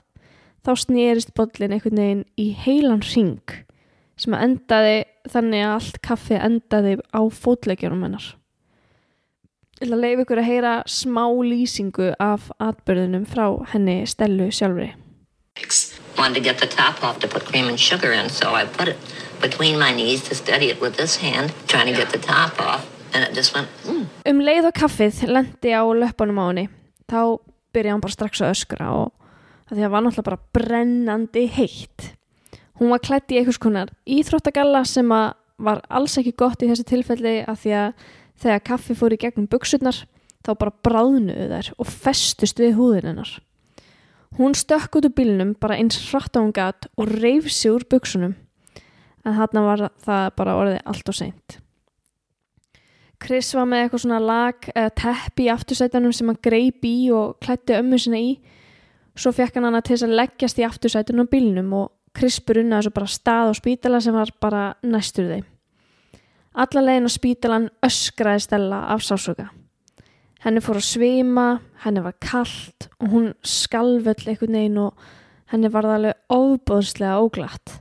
þá 0.66 0.72
snýrist 0.84 1.34
bollin 1.38 1.76
einhvern 1.76 2.02
veginn 2.02 2.26
í 2.40 2.52
heilan 2.66 3.04
ring 3.14 3.56
sem 4.20 4.36
að 4.38 4.46
endaði 4.48 4.98
þannig 5.32 5.66
að 5.66 5.74
allt 5.78 6.00
kaffi 6.06 6.38
endaði 6.38 6.98
á 7.10 7.22
fótleikjunum 7.34 8.06
hennar. 8.06 8.28
Ég 9.82 9.88
ætla 9.88 9.98
að 9.98 10.04
leifa 10.06 10.26
ykkur 10.26 10.42
að 10.44 10.50
heyra 10.52 10.76
smá 10.86 11.24
lýsingu 11.48 12.12
af 12.22 12.52
atbyrðunum 12.62 13.26
frá 13.30 13.48
henni 13.74 14.02
Stellu 14.10 14.52
sjálfri. 14.54 14.92
Wanted 16.22 16.38
to 16.42 16.46
get 16.50 16.58
the 16.62 16.70
top 16.70 17.04
off 17.04 17.18
to 17.22 17.28
put 17.28 17.46
cream 17.50 17.68
and 17.68 17.80
sugar 17.80 18.12
in, 18.14 18.30
so 18.30 18.54
I 18.54 18.66
put 18.66 18.88
it 18.94 18.98
between 19.42 19.80
my 19.80 19.92
knees 19.92 20.22
to 20.30 20.36
steady 20.36 20.68
it 20.70 20.80
with 20.80 20.94
this 20.96 21.16
hand, 21.18 21.50
trying 21.68 21.88
to 21.92 21.98
get 21.98 22.12
the 22.12 22.20
top 22.20 22.62
off, 22.62 22.86
and 23.14 23.26
it 23.26 23.34
just 23.34 23.56
went, 23.56 23.68
mm. 23.90 24.06
Um 24.30 24.44
leið 24.46 24.70
og 24.70 24.76
kaffið 24.78 25.24
lendi 25.26 25.74
á 25.74 25.82
löpunum 25.82 26.38
á 26.38 26.46
henni, 26.52 26.68
þá 27.10 27.42
byrjaði 27.74 27.96
hann 27.96 28.06
bara 28.06 28.18
strax 28.20 28.44
að 28.46 28.54
öskra 28.54 28.92
og 29.00 29.10
því 29.74 29.88
að 29.88 29.94
var 29.96 30.06
náttúrulega 30.06 30.30
bara 30.30 30.42
brennandi 30.60 31.48
heitt. 31.58 32.12
Hún 32.78 32.94
var 32.94 33.02
klætt 33.02 33.34
í 33.34 33.42
einhvers 33.42 33.62
konar 33.62 33.90
íþróttagalla 34.06 34.86
sem 34.86 35.10
var 35.10 35.86
alls 35.90 36.22
ekki 36.22 36.38
gott 36.38 36.62
í 36.62 36.70
þessu 36.70 36.86
tilfelli 36.92 37.40
að 37.50 37.64
því 37.64 37.78
að 37.82 38.10
þegar 38.46 38.68
kaffi 38.70 38.98
fór 38.98 39.18
í 39.18 39.22
gegnum 39.26 39.50
buksurnar 39.50 40.06
þá 40.46 40.52
bara 40.54 40.80
bráðnuðu 40.86 41.50
þær 41.50 41.72
og 41.78 41.90
festust 41.90 42.62
við 42.62 42.78
húðin 42.78 43.10
hennar. 43.10 43.40
Hún 44.40 44.56
stökk 44.56 44.96
út 44.96 45.10
úr 45.10 45.16
bílnum 45.16 45.56
bara 45.60 45.76
eins 45.76 45.98
hratt 46.10 46.38
á 46.38 46.40
hún 46.40 46.54
gat 46.56 46.88
og 46.96 47.10
reif 47.20 47.50
sig 47.52 47.72
úr 47.72 47.84
buksunum 47.84 48.38
en 49.26 49.36
þarna 49.38 49.66
var 49.66 49.84
það 50.02 50.30
bara 50.38 50.56
orðið 50.58 50.80
allt 50.86 51.12
og 51.12 51.18
seint. 51.18 51.58
Chris 53.22 53.52
var 53.54 53.68
með 53.70 53.84
eitthvað 53.84 54.04
svona 54.06 54.22
lag 54.24 54.70
eða 54.74 54.94
teppi 54.98 55.46
í 55.46 55.52
aftursætunum 55.54 56.14
sem 56.16 56.32
hann 56.32 56.40
greip 56.42 56.86
í 56.88 57.12
og 57.14 57.38
klætti 57.44 57.76
ömmu 57.78 58.00
sinna 58.02 58.18
í 58.18 58.32
svo 59.14 59.34
fekk 59.36 59.60
hann 59.60 59.68
hana 59.70 59.82
til 59.84 59.94
þess 59.94 60.08
að 60.08 60.18
leggjast 60.18 60.62
í 60.62 60.66
aftursætunum 60.66 61.28
á 61.30 61.34
bílnum 61.36 61.74
og 61.78 61.92
Chris 62.18 62.40
brunnaði 62.44 62.88
svo 62.88 62.96
bara 62.96 63.12
stað 63.12 63.52
á 63.52 63.54
spítala 63.56 64.02
sem 64.04 64.16
var 64.16 64.32
bara 64.42 64.64
næstur 64.84 65.30
þeim. 65.30 65.46
Alla 66.52 66.84
leiðin 66.84 67.08
á 67.08 67.12
spítalan 67.12 67.68
öskraði 67.86 68.44
Stella 68.44 68.82
af 68.92 69.06
sásöka. 69.06 69.52
Henni 70.42 70.64
fór 70.64 70.82
að 70.82 70.90
svima, 70.90 71.46
henni 71.86 72.04
var 72.06 72.18
kallt 72.22 72.90
og 73.00 73.14
hún 73.14 73.32
skalvöll 73.42 74.28
einhvern 74.28 74.58
veginn 74.58 74.82
og 74.82 75.06
henni 75.52 75.72
var 75.74 75.88
það 75.88 75.98
alveg 76.00 76.36
ofbóðslega 76.38 77.22
óglatt. 77.22 77.78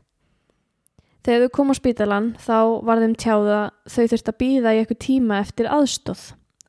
Þegar 1.20 1.44
þau 1.44 1.54
kom 1.56 1.72
á 1.72 1.74
spítalan 1.76 2.28
þá 2.40 2.58
var 2.88 3.02
þeim 3.02 3.16
tjáða 3.20 3.58
þau 3.92 4.04
þurft 4.12 4.30
að 4.32 4.38
býða 4.40 4.72
í 4.72 4.80
eitthvað 4.80 5.02
tíma 5.04 5.40
eftir 5.44 5.68
aðstóð 5.68 6.22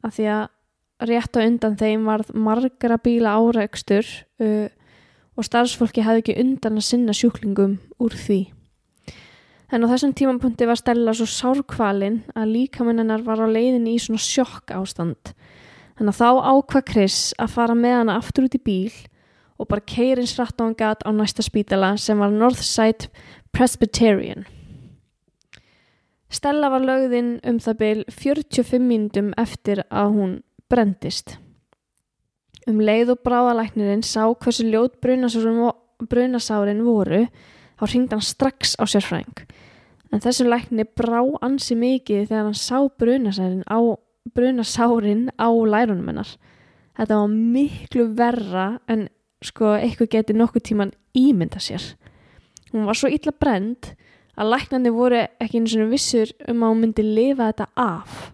af 0.03 0.17
því 0.17 0.27
að 0.35 1.07
rétt 1.09 1.38
á 1.38 1.39
undan 1.41 1.77
þeim 1.79 2.07
varð 2.09 2.33
margra 2.35 2.97
bíla 3.01 3.38
áreikstur 3.39 4.05
uh, 4.43 4.67
og 5.39 5.47
starfsfólki 5.47 6.03
hefði 6.05 6.25
ekki 6.25 6.39
undan 6.43 6.81
að 6.81 6.89
sinna 6.89 7.15
sjúklingum 7.15 7.79
úr 8.03 8.17
því. 8.17 8.41
En 9.71 9.88
á 9.88 9.91
þessum 9.93 10.11
tímapunkti 10.17 10.67
var 10.67 10.77
Stella 10.77 11.13
svo 11.15 11.25
sárkvalin 11.31 12.19
að 12.35 12.51
líkamenninnar 12.57 13.23
var 13.23 13.39
á 13.39 13.47
leiðinni 13.47 13.95
í 13.95 14.01
svona 14.03 14.19
sjokk 14.19 14.73
ástand. 14.75 15.31
Þannig 16.01 16.17
að 16.17 16.22
þá 16.25 16.29
ákvað 16.50 16.86
Chris 16.89 17.15
að 17.38 17.51
fara 17.53 17.74
með 17.77 17.91
hana 17.93 18.13
aftur 18.17 18.48
út 18.48 18.55
í 18.58 18.60
bíl 18.65 18.96
og 19.62 19.67
bara 19.70 19.84
keirins 19.86 20.34
rætt 20.39 20.58
á 20.58 20.65
hann 20.65 20.74
gat 20.74 21.05
á 21.05 21.13
næsta 21.13 21.46
spítala 21.46 21.91
sem 22.01 22.17
var 22.17 22.34
Northside 22.34 23.12
Presbyterian. 23.53 24.48
Stella 26.25 26.72
var 26.74 26.81
lögðinn 26.81 27.36
um 27.46 27.62
það 27.62 27.77
byl 27.84 28.01
45 28.10 28.81
mínútum 28.81 29.29
eftir 29.38 29.84
að 29.93 30.17
hún 30.17 30.36
brendist. 30.74 31.38
Um 32.65 32.81
leið 32.81 33.13
og 33.13 33.22
bráðalæknirinn 33.22 34.01
sá 34.01 34.25
hversu 34.25 34.65
ljót 34.74 34.98
brunasárin 35.05 36.81
voru, 36.81 37.27
þá 37.77 37.84
ringd 37.93 38.17
hann 38.17 38.25
strax 38.25 38.74
á 38.81 38.89
sérfræðing. 38.89 39.46
En 40.10 40.25
þessum 40.25 40.50
lækni 40.50 40.89
brá 40.98 41.22
ansi 41.46 41.77
mikið 41.77 42.31
þegar 42.31 42.48
hann 42.50 42.58
sá 42.58 42.81
brunasárin 42.89 43.62
á, 43.70 44.01
brunasárin 44.30 45.30
á 45.40 45.48
lærunum 45.50 46.08
hennar. 46.08 46.30
Þetta 46.98 47.18
var 47.22 47.32
miklu 47.32 48.06
verra 48.18 48.68
en 48.88 49.08
sko 49.42 49.74
eitthvað 49.78 50.12
geti 50.16 50.36
nokkuð 50.38 50.66
tíman 50.70 50.94
ímynda 51.18 51.60
sér. 51.60 51.82
Hún 52.72 52.86
var 52.86 52.96
svo 52.96 53.10
illa 53.10 53.34
brend 53.34 53.94
að 54.38 54.51
læknandi 54.54 54.94
voru 54.94 55.24
ekki 55.42 55.60
einu 55.60 55.72
svona 55.72 55.90
vissur 55.92 56.32
um 56.48 56.62
að 56.63 56.74
hún 56.74 56.84
myndi 56.86 57.06
lifa 57.06 57.51
þetta 57.51 57.68
af. 57.75 58.32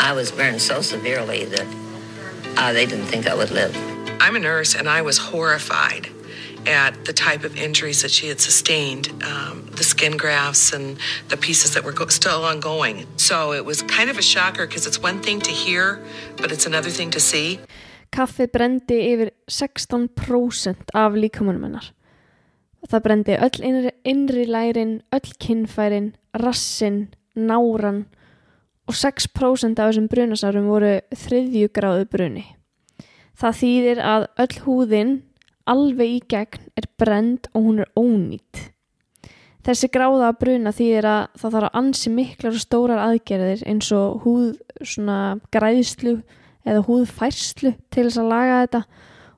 I 0.00 0.12
was 0.14 0.32
burned 0.32 0.60
so 0.60 0.80
severely 0.80 1.44
that 1.44 1.66
uh, 2.56 2.72
they 2.72 2.86
didn't 2.86 3.06
think 3.06 3.26
I 3.26 3.34
would 3.34 3.50
live. 3.50 3.76
I'm 4.20 4.36
a 4.36 4.40
nurse 4.40 4.74
and 4.74 4.88
I 4.88 5.02
was 5.02 5.18
horrified 5.18 6.08
at 6.66 7.04
the 7.04 7.12
type 7.12 7.44
of 7.44 7.56
injuries 7.56 8.02
that 8.02 8.10
she 8.10 8.28
had 8.28 8.40
sustained, 8.40 9.08
um, 9.24 9.66
the 9.76 9.84
skin 9.84 10.16
grafts 10.16 10.72
and 10.72 10.98
the 11.28 11.36
pieces 11.36 11.74
that 11.74 11.84
were 11.84 11.92
go- 11.92 12.08
still 12.08 12.44
ongoing. 12.44 13.06
So 13.16 13.52
it 13.52 13.64
was 13.64 13.82
kind 13.82 14.10
of 14.10 14.18
a 14.18 14.22
shocker 14.22 14.66
because 14.66 14.86
it's 14.86 15.00
one 15.02 15.20
thing 15.20 15.40
to 15.40 15.50
hear, 15.50 16.00
but 16.36 16.52
it's 16.52 16.66
another 16.66 16.90
thing 16.90 17.10
to 17.10 17.20
see. 17.20 17.60
Kaffið 18.12 18.50
brendi 18.50 18.98
yfir 19.12 19.30
16% 19.48 20.90
af 20.94 21.12
líkamannum 21.14 21.62
hennar. 21.62 21.92
Það 22.88 23.02
brendi 23.04 23.36
öll 23.38 23.60
innri, 23.62 23.92
innri 24.04 24.46
lærin, 24.46 25.02
öll 25.12 25.32
kinnfærin, 25.38 26.14
rassin, 26.34 27.08
náran 27.36 28.06
og 28.88 28.94
6% 28.94 29.78
af 29.78 29.92
þessum 29.92 30.08
brunasárum 30.10 30.66
voru 30.66 30.96
þriðju 31.14 31.68
gráðu 31.70 32.08
bruni. 32.10 32.44
Það 33.38 33.58
þýðir 33.60 34.00
að 34.02 34.26
öll 34.42 34.56
húðin 34.64 35.12
alveg 35.70 36.16
í 36.16 36.20
gegn 36.30 36.68
er 36.78 36.88
brend 37.00 37.48
og 37.54 37.66
hún 37.68 37.82
er 37.84 37.90
ónýtt. 37.98 38.70
Þessi 39.60 39.90
gráða 39.92 40.30
bruna 40.40 40.72
þýðir 40.72 41.06
að 41.06 41.22
það 41.40 41.54
þarf 41.54 41.68
að 41.68 41.78
ansi 41.82 42.10
miklar 42.14 42.54
og 42.56 42.62
stórar 42.62 43.02
aðgerðir 43.04 43.64
eins 43.68 43.90
og 43.92 44.22
húð 44.24 44.46
svona 44.80 45.18
græðslu 45.52 46.16
eða 46.64 46.84
húðfærslu 46.86 47.74
til 47.92 48.06
þess 48.06 48.20
að 48.22 48.30
laga 48.32 48.62
þetta 48.62 48.82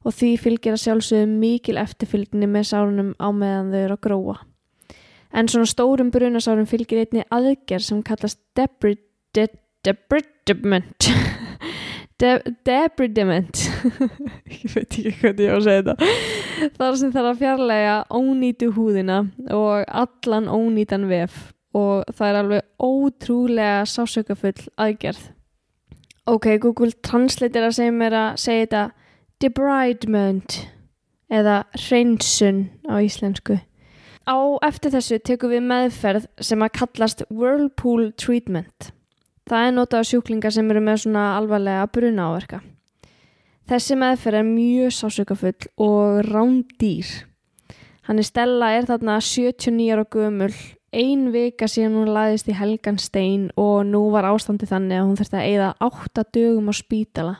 og 0.02 0.16
því 0.18 0.30
fylgir 0.44 0.76
að 0.76 0.82
sjálfsögum 0.84 1.34
mikil 1.42 1.76
eftirfylgni 1.82 2.48
með 2.50 2.68
sárunum 2.70 3.12
á 3.18 3.28
meðan 3.34 3.74
þau 3.74 3.80
eru 3.82 3.98
að 3.98 4.04
gróa. 4.06 4.38
En 5.32 5.48
svona 5.50 5.70
stórum 5.70 6.10
brunasárum 6.14 6.68
fylgir 6.70 7.02
einni 7.02 7.26
aðgerð 7.32 7.86
sem 7.88 8.02
kallast 8.06 8.42
debrid 8.58 9.02
de 9.34 9.48
debridement 9.82 11.08
de 12.20 12.36
debridement 12.68 13.71
ég 14.62 14.68
veit 14.74 14.96
ekki 14.98 15.12
hvernig 15.20 15.44
ég 15.46 15.52
á 15.52 15.56
að 15.56 15.66
segja 15.66 15.82
þetta. 15.82 16.10
Þar 16.78 16.98
sem 17.00 17.12
þarf 17.14 17.30
að 17.30 17.42
fjarlæga 17.42 17.96
ónýtu 18.12 18.70
húðina 18.76 19.18
og 19.54 19.84
allan 19.88 20.48
ónýtan 20.50 21.08
vef. 21.10 21.38
Og 21.72 22.04
það 22.12 22.28
er 22.28 22.38
alveg 22.42 22.66
ótrúlega 22.84 23.84
sásökafull 23.88 24.68
aðgerð. 24.76 25.22
Ok, 26.28 26.46
Google 26.62 26.92
Translate 27.02 27.58
er 27.58 27.66
að 27.66 27.76
segja 27.78 27.94
mér 27.96 28.14
að 28.14 28.40
segja 28.42 28.66
þetta 28.66 28.82
debridement 29.42 30.58
eða 31.32 31.62
hreinsun 31.74 32.66
á 32.86 33.00
íslensku. 33.02 33.58
Á 34.22 34.38
eftir 34.62 34.92
þessu 34.94 35.18
tekum 35.24 35.50
við 35.50 35.64
meðferð 35.66 36.28
sem 36.38 36.62
að 36.62 36.76
kallast 36.78 37.24
Whirlpool 37.32 38.12
Treatment. 38.14 38.92
Það 39.50 39.66
er 39.66 39.74
notað 39.74 40.04
á 40.06 40.08
sjúklingar 40.12 40.54
sem 40.54 40.68
eru 40.70 40.84
með 40.84 41.02
svona 41.06 41.24
alvarlega 41.40 41.88
bruna 41.90 42.28
áverka. 42.30 42.60
Þessi 43.72 43.94
meðferð 43.96 44.36
er 44.36 44.44
mjög 44.44 44.90
sásökafull 44.92 45.68
og 45.80 46.26
rándýr. 46.26 47.08
Hann 48.04 48.18
er 48.20 48.26
Stella 48.28 48.66
er 48.76 48.84
þarna 48.84 49.14
79 49.24 49.86
ára 49.94 50.04
gömul, 50.12 50.52
ein 50.92 51.22
vika 51.32 51.64
síðan 51.64 51.96
hún 51.96 52.10
laðist 52.12 52.50
í 52.52 52.56
Helgan 52.58 53.00
stein 53.00 53.46
og 53.56 53.86
nú 53.88 54.02
var 54.12 54.28
ástandi 54.28 54.68
þannig 54.68 55.00
að 55.00 55.06
hún 55.06 55.16
þurfti 55.22 55.40
að 55.40 55.48
eigða 55.48 55.70
8 55.88 56.26
dögum 56.36 56.68
á 56.68 56.74
spítala 56.76 57.34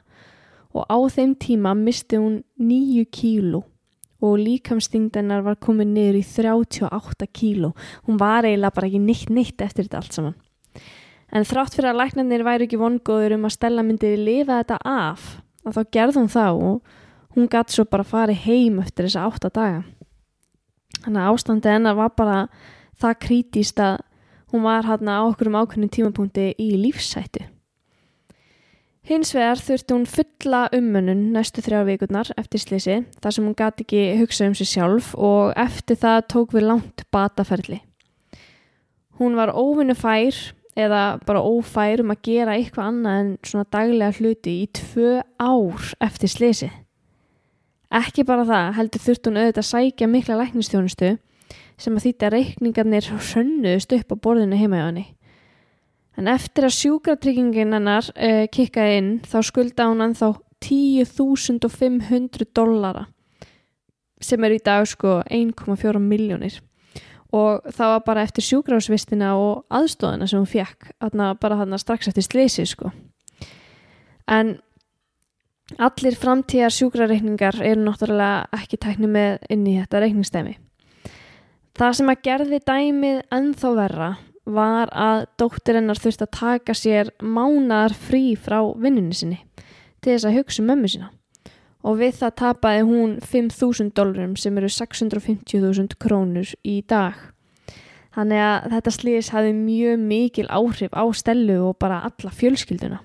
og 0.73 0.89
á 0.89 0.99
þeim 1.19 1.37
tíma 1.37 1.77
misti 1.77 2.23
hún 2.23 2.41
9 2.57 3.05
kíló 3.12 3.67
og 4.25 4.41
líkamstingdennar 4.41 5.45
var 5.45 5.61
komið 5.61 5.93
niður 5.93 6.21
í 6.23 6.25
38 6.25 7.29
kíló. 7.29 7.75
Hún 8.09 8.17
var 8.17 8.49
eiginlega 8.49 8.73
bara 8.81 8.89
ekki 8.89 9.05
neitt 9.05 9.29
neitt 9.29 9.61
eftir 9.61 9.85
þetta 9.85 10.01
allt 10.01 10.17
saman. 10.17 10.41
En 11.29 11.45
þrátt 11.45 11.77
fyrir 11.77 11.93
að 11.93 12.01
læknarnir 12.07 12.49
væri 12.49 12.71
ekki 12.71 12.81
vongóður 12.81 13.37
um 13.37 13.51
að 13.51 13.59
Stella 13.61 13.85
myndi 13.85 14.17
lifa 14.17 14.62
þetta 14.62 14.81
af, 14.81 15.43
að 15.66 15.78
þá 15.78 15.83
gerði 15.97 16.21
hún 16.21 16.33
þá 16.33 16.47
og 16.52 17.37
hún 17.37 17.49
gatt 17.50 17.73
svo 17.73 17.87
bara 17.88 18.07
farið 18.07 18.45
heim 18.47 18.81
eftir 18.83 19.09
þessa 19.09 19.26
átta 19.28 19.50
daga. 19.52 19.83
Þannig 21.02 21.23
að 21.23 21.33
ástandi 21.33 21.73
hennar 21.73 21.99
var 21.99 22.12
bara 22.16 22.38
það 23.00 23.19
krítist 23.25 23.81
að 23.83 24.02
hún 24.52 24.66
var 24.66 24.87
hérna 24.87 25.19
á 25.19 25.23
okkur 25.25 25.49
um 25.49 25.59
ákveðnum 25.62 25.92
tímapunkti 25.92 26.52
í 26.61 26.69
lífsættu. 26.76 27.47
Hins 29.02 29.33
vegar 29.35 29.59
þurfti 29.59 29.97
hún 29.97 30.04
fulla 30.07 30.59
umönnun 30.76 31.33
næstu 31.35 31.62
þrjá 31.64 31.81
vikurnar 31.88 32.28
eftir 32.38 32.62
slisi 32.62 32.99
þar 33.19 33.35
sem 33.35 33.49
hún 33.49 33.57
gati 33.59 33.83
ekki 33.83 34.02
hugsa 34.21 34.47
um 34.47 34.54
sig 34.54 34.69
sjálf 34.71 35.09
og 35.19 35.50
eftir 35.59 35.99
það 35.99 36.21
tók 36.31 36.54
við 36.54 36.69
langt 36.69 37.02
bataferli. 37.11 37.81
Hún 39.19 39.35
var 39.35 39.50
óvinnu 39.59 39.97
fær 39.99 40.38
eða 40.79 41.02
bara 41.26 41.43
ófær 41.45 42.00
um 42.02 42.12
að 42.14 42.23
gera 42.29 42.57
eitthvað 42.57 42.88
annað 42.88 43.19
en 43.21 43.33
svona 43.45 43.69
daglega 43.75 44.17
hluti 44.19 44.55
í 44.62 44.69
tvö 44.73 45.19
ár 45.41 45.91
eftir 46.00 46.33
slisi. 46.33 46.71
Ekki 47.93 48.25
bara 48.25 48.47
það 48.49 48.71
heldur 48.79 49.05
þurfti 49.05 49.29
hún 49.29 49.41
auðvitað 49.43 49.62
að 49.62 49.69
sækja 49.69 50.09
mikla 50.09 50.38
læknistjónustu 50.41 51.11
sem 51.83 51.97
að 51.97 52.07
þýtti 52.07 52.26
að 52.29 52.35
reikningarnir 52.37 53.11
sönnuðust 53.33 53.93
upp 53.99 54.14
á 54.14 54.17
borðinu 54.25 54.61
heima 54.61 54.81
hjá 54.81 54.87
henni. 54.87 55.05
En 56.17 56.29
eftir 56.29 56.69
að 56.69 56.76
sjúkratryggingin 56.76 57.76
hennar 57.76 58.09
uh, 58.12 58.45
kikkaði 58.52 58.97
inn 59.00 59.12
þá 59.29 59.38
skulda 59.49 59.88
hún 59.91 60.05
ennþá 60.07 60.35
10.500 60.62 62.49
dollara 62.55 63.09
sem 64.23 64.45
er 64.47 64.55
í 64.55 64.61
dag 64.62 64.87
sko 64.87 65.19
1,4 65.26 65.99
miljónir 65.99 66.61
og 67.33 67.69
það 67.73 67.95
var 67.95 68.03
bara 68.07 68.25
eftir 68.27 68.45
sjúkrásvistina 68.45 69.33
og 69.41 69.62
aðstóðina 69.73 70.29
sem 70.29 70.43
hún 70.43 70.51
fekk 70.51 70.93
bara 71.41 71.59
hann 71.61 71.79
strax 71.81 72.11
eftir 72.11 72.27
sleysi 72.27 72.67
sko. 72.69 72.93
En 74.29 74.59
allir 75.81 76.19
framtíðar 76.19 76.75
sjúkrareikningar 76.77 77.62
eru 77.65 77.87
náttúrulega 77.87 78.61
ekki 78.61 78.81
tækni 78.81 79.09
með 79.09 79.47
inn 79.53 79.65
í 79.67 79.79
þetta 79.81 80.03
reikningstæmi. 80.05 80.59
Það 81.73 81.97
sem 81.99 82.12
að 82.12 82.23
gerði 82.29 82.61
dæmið 82.69 83.23
ennþá 83.33 83.73
verra 83.79 84.11
var 84.45 84.91
að 84.93 85.25
dóttirinnar 85.41 86.01
þurfti 86.03 86.27
að 86.27 86.37
taka 86.37 86.75
sér 86.77 87.12
mánar 87.23 87.95
frí 87.97 88.35
frá 88.37 88.61
vinnunni 88.77 89.17
sinni 89.17 89.39
til 90.03 90.12
þess 90.17 90.27
að 90.29 90.39
hugsa 90.41 90.62
um 90.62 90.69
mömmu 90.69 90.91
sína 90.91 91.09
og 91.83 91.99
við 91.99 92.19
það 92.21 92.35
tapaði 92.39 92.83
hún 92.89 93.15
5.000 93.21 93.93
dólarum 93.97 94.35
sem 94.39 94.59
eru 94.59 94.71
650.000 94.71 95.99
krónur 96.03 96.55
í 96.62 96.81
dag. 96.89 97.19
Þannig 98.12 98.43
að 98.45 98.69
þetta 98.75 98.93
slís 98.93 99.31
hafi 99.33 99.55
mjög 99.57 100.03
mikil 100.05 100.47
áhrif 100.53 100.93
á 100.93 101.05
stelu 101.17 101.59
og 101.71 101.79
bara 101.81 102.03
alla 102.09 102.33
fjölskylduna. 102.35 103.01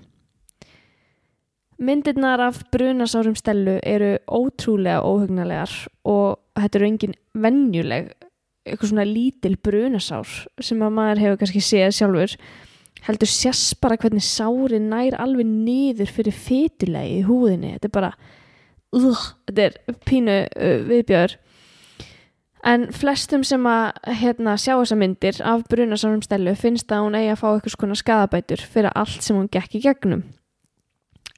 Myndirnar 1.78 2.42
af 2.42 2.64
brunasárum 2.74 3.36
stelu 3.38 3.78
eru 3.86 4.16
ótrúlega 4.26 5.04
óhugnalegar 5.06 5.70
og 6.04 6.40
þetta 6.58 6.78
eru 6.78 6.88
engin 6.88 7.14
vennjuleg, 7.38 8.08
eitthvað 8.66 8.90
svona 8.90 9.06
lítil 9.06 9.54
brunasár 9.62 10.32
sem 10.60 10.82
að 10.82 10.96
maður 10.96 11.22
hefur 11.22 11.38
kannski 11.40 11.62
séð 11.62 11.94
sjálfur. 11.94 12.34
Heldur 13.06 13.30
sérst 13.30 13.78
bara 13.80 13.96
hvernig 13.96 14.26
sári 14.26 14.82
nær 14.82 15.14
alveg 15.22 15.46
niður 15.46 16.10
fyrir 16.10 16.34
fytulegi 16.34 17.20
í 17.20 17.24
húðinni. 17.28 17.76
Þetta 17.76 17.88
er 17.88 17.94
bara, 17.94 18.10
uh, 18.96 19.26
þetta 19.48 19.68
er 19.68 20.00
pínu 20.06 20.40
uh, 20.46 20.80
viðbjör. 20.88 21.36
En 22.68 22.88
flestum 22.92 23.44
sem 23.46 23.62
að 23.70 24.16
hérna, 24.18 24.56
sjá 24.58 24.74
þessa 24.74 24.96
myndir 24.98 25.38
af 25.46 25.62
brunasárum 25.70 26.24
stelu 26.24 26.56
finnst 26.58 26.90
að 26.90 27.04
hún 27.06 27.20
eigi 27.20 27.30
að 27.32 27.40
fá 27.42 27.46
eitthvað 27.52 27.76
svona 27.76 27.98
skadabætur 28.00 28.64
fyrir 28.66 28.96
allt 28.98 29.22
sem 29.22 29.38
hún 29.38 29.50
gekk 29.52 29.78
í 29.78 29.84
gegnum 29.86 30.26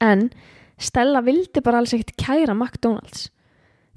en 0.01 0.31
Stella 0.81 1.21
vildi 1.21 1.61
bara 1.61 1.81
alls 1.81 1.93
ekkert 1.93 2.15
kæra 2.17 2.55
McDonalds. 2.55 3.29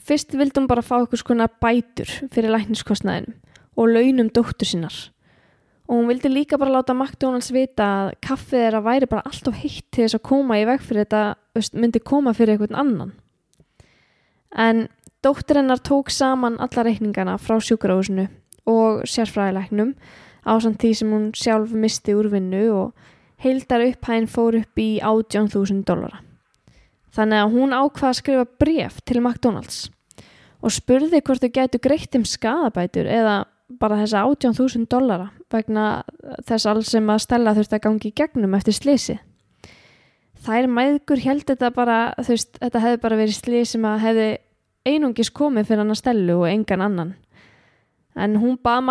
Fyrst 0.05 0.35
vildi 0.37 0.61
hún 0.61 0.69
bara 0.69 0.85
fá 0.85 0.99
eitthvað 0.99 1.23
svona 1.23 1.49
bætur 1.49 2.11
fyrir 2.29 2.53
lækniskostnæðinum 2.53 3.39
og 3.81 3.91
launum 3.91 4.29
dóttur 4.29 4.69
sinnar. 4.69 4.97
Og 5.89 5.97
hún 5.97 6.11
vildi 6.13 6.29
líka 6.29 6.59
bara 6.61 6.77
láta 6.77 6.95
McDonalds 6.97 7.51
vita 7.57 7.87
að 8.03 8.13
kaffið 8.25 8.67
er 8.69 8.77
að 8.79 8.87
væri 8.91 9.09
bara 9.09 9.25
allt 9.25 9.49
of 9.49 9.57
heitt 9.63 9.89
til 9.89 10.05
þess 10.05 10.19
að 10.19 10.27
koma 10.29 10.61
í 10.61 10.67
veg 10.69 10.85
fyrir 10.85 11.07
þetta 11.07 11.71
myndi 11.81 12.05
koma 12.05 12.37
fyrir 12.37 12.55
einhvern 12.59 12.81
annan. 12.85 13.15
En 14.55 14.89
dóttur 15.25 15.59
hennar 15.59 15.81
tók 15.83 16.09
saman 16.09 16.61
alla 16.63 16.85
reikningana 16.87 17.39
frá 17.39 17.59
sjúkrahúsinu 17.59 18.29
og 18.71 19.03
sérfræðilegnum 19.09 19.95
á 20.47 20.53
samt 20.61 20.81
því 20.81 20.93
sem 20.99 21.11
hún 21.13 21.27
sjálf 21.37 21.73
misti 21.73 22.15
úr 22.15 22.31
vinnu 22.33 22.65
og 22.73 22.93
heildar 23.43 23.85
upphæðin 23.89 24.31
fór 24.31 24.61
upp 24.61 24.81
í 24.81 25.01
18.000 25.01 25.83
dólara. 25.89 26.23
Þannig 27.15 27.41
að 27.41 27.53
hún 27.55 27.75
ákvaða 27.75 28.13
að 28.13 28.21
skrifa 28.21 28.47
bref 28.61 29.01
til 29.07 29.21
McDonalds 29.21 29.89
og 30.65 30.73
spurði 30.73 31.21
hvort 31.21 31.43
þau 31.45 31.53
getur 31.59 31.83
greitt 31.85 32.17
um 32.17 32.25
skadabætur 32.25 33.09
eða 33.11 33.45
bara 33.81 33.99
þessa 34.01 34.25
18.000 34.25 34.89
dólara 34.91 35.31
vegna 35.53 36.05
þess 36.47 36.67
alls 36.71 36.91
sem 36.95 37.11
að 37.11 37.23
Stella 37.25 37.55
þurfti 37.57 37.79
að 37.79 37.85
gangi 37.87 38.11
í 38.11 38.17
gegnum 38.17 38.57
eftir 38.59 38.77
slisi. 38.77 39.19
Þær 40.45 40.69
mæðgur 40.69 41.23
held 41.25 41.47
þetta 41.49 41.71
bara, 41.73 41.99
veist, 42.21 42.59
þetta 42.61 42.83
hefði 42.83 43.01
bara 43.01 43.19
verið 43.21 43.37
slið 43.39 43.69
sem 43.71 43.85
að 43.89 44.03
hefði 44.05 44.27
einungis 44.85 45.31
komið 45.33 45.71
fyrir 45.71 45.81
hann 45.81 45.95
að 45.95 46.01
Stellu 46.03 46.41
og 46.43 46.49
engan 46.51 46.85
annan. 46.85 47.15
En 48.15 48.37
hún 48.39 48.59
bað 48.63 48.85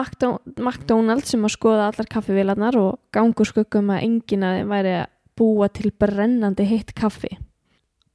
McDonalds 0.60 1.32
sem 1.32 1.40
um 1.40 1.48
að 1.48 1.54
skoða 1.56 1.88
allar 1.92 2.10
kaffivélarnar 2.12 2.78
og 2.82 2.98
gangur 3.14 3.48
skuggum 3.48 3.94
að 3.94 4.08
enginn 4.10 4.44
að 4.44 4.58
þeim 4.58 4.74
væri 4.74 4.96
að 4.98 5.12
búa 5.40 5.70
til 5.72 5.94
brennandi 5.96 6.66
heitt 6.68 6.92
kaffi. 6.98 7.32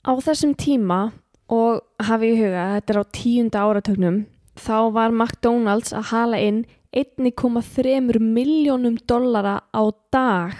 Á 0.04 0.12
þessum 0.18 0.52
tíma 0.58 1.00
og 1.48 1.80
hafi 2.04 2.34
í 2.34 2.38
huga 2.42 2.66
þetta 2.76 2.92
er 2.92 3.00
á 3.00 3.04
tíunda 3.14 3.64
áratögnum 3.64 4.18
þá 4.58 4.78
var 4.92 5.14
McDonalds 5.14 5.94
að 5.96 6.10
hala 6.12 6.42
inn 6.42 6.64
1,3 6.92 8.20
miljónum 8.20 8.98
dollara 9.08 9.60
á 9.72 9.82
dag 10.12 10.56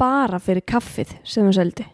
bara 0.00 0.40
fyrir 0.40 0.64
kaffið 0.64 1.18
sem 1.24 1.44
þau 1.44 1.56
seldi. 1.56 1.86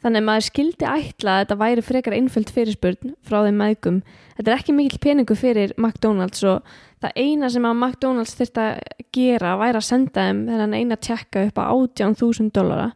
Þannig 0.00 0.22
að 0.22 0.26
maður 0.26 0.44
skildi 0.46 0.86
ætla 0.88 1.32
að 1.34 1.42
þetta 1.42 1.56
væri 1.60 1.82
frekar 1.84 2.14
einföld 2.16 2.50
fyrirspurn 2.54 3.12
frá 3.26 3.42
þeim 3.44 3.58
maðgum. 3.60 3.98
Þetta 4.38 4.50
er 4.50 4.56
ekki 4.56 4.74
mikil 4.76 5.00
peningu 5.04 5.36
fyrir 5.36 5.74
McDonalds 5.76 6.44
og 6.48 6.70
það 7.04 7.18
eina 7.20 7.50
sem 7.52 7.66
að 7.68 7.76
McDonalds 7.76 8.32
þurft 8.38 8.60
að 8.62 8.80
gera 9.12 9.58
væri 9.60 9.80
að 9.80 9.86
senda 9.90 10.24
þeim 10.24 10.40
þennan 10.48 10.76
eina 10.78 10.96
tjekka 10.96 11.44
upp 11.50 11.60
á 11.60 11.64
18.000 11.68 12.48
dollara 12.56 12.88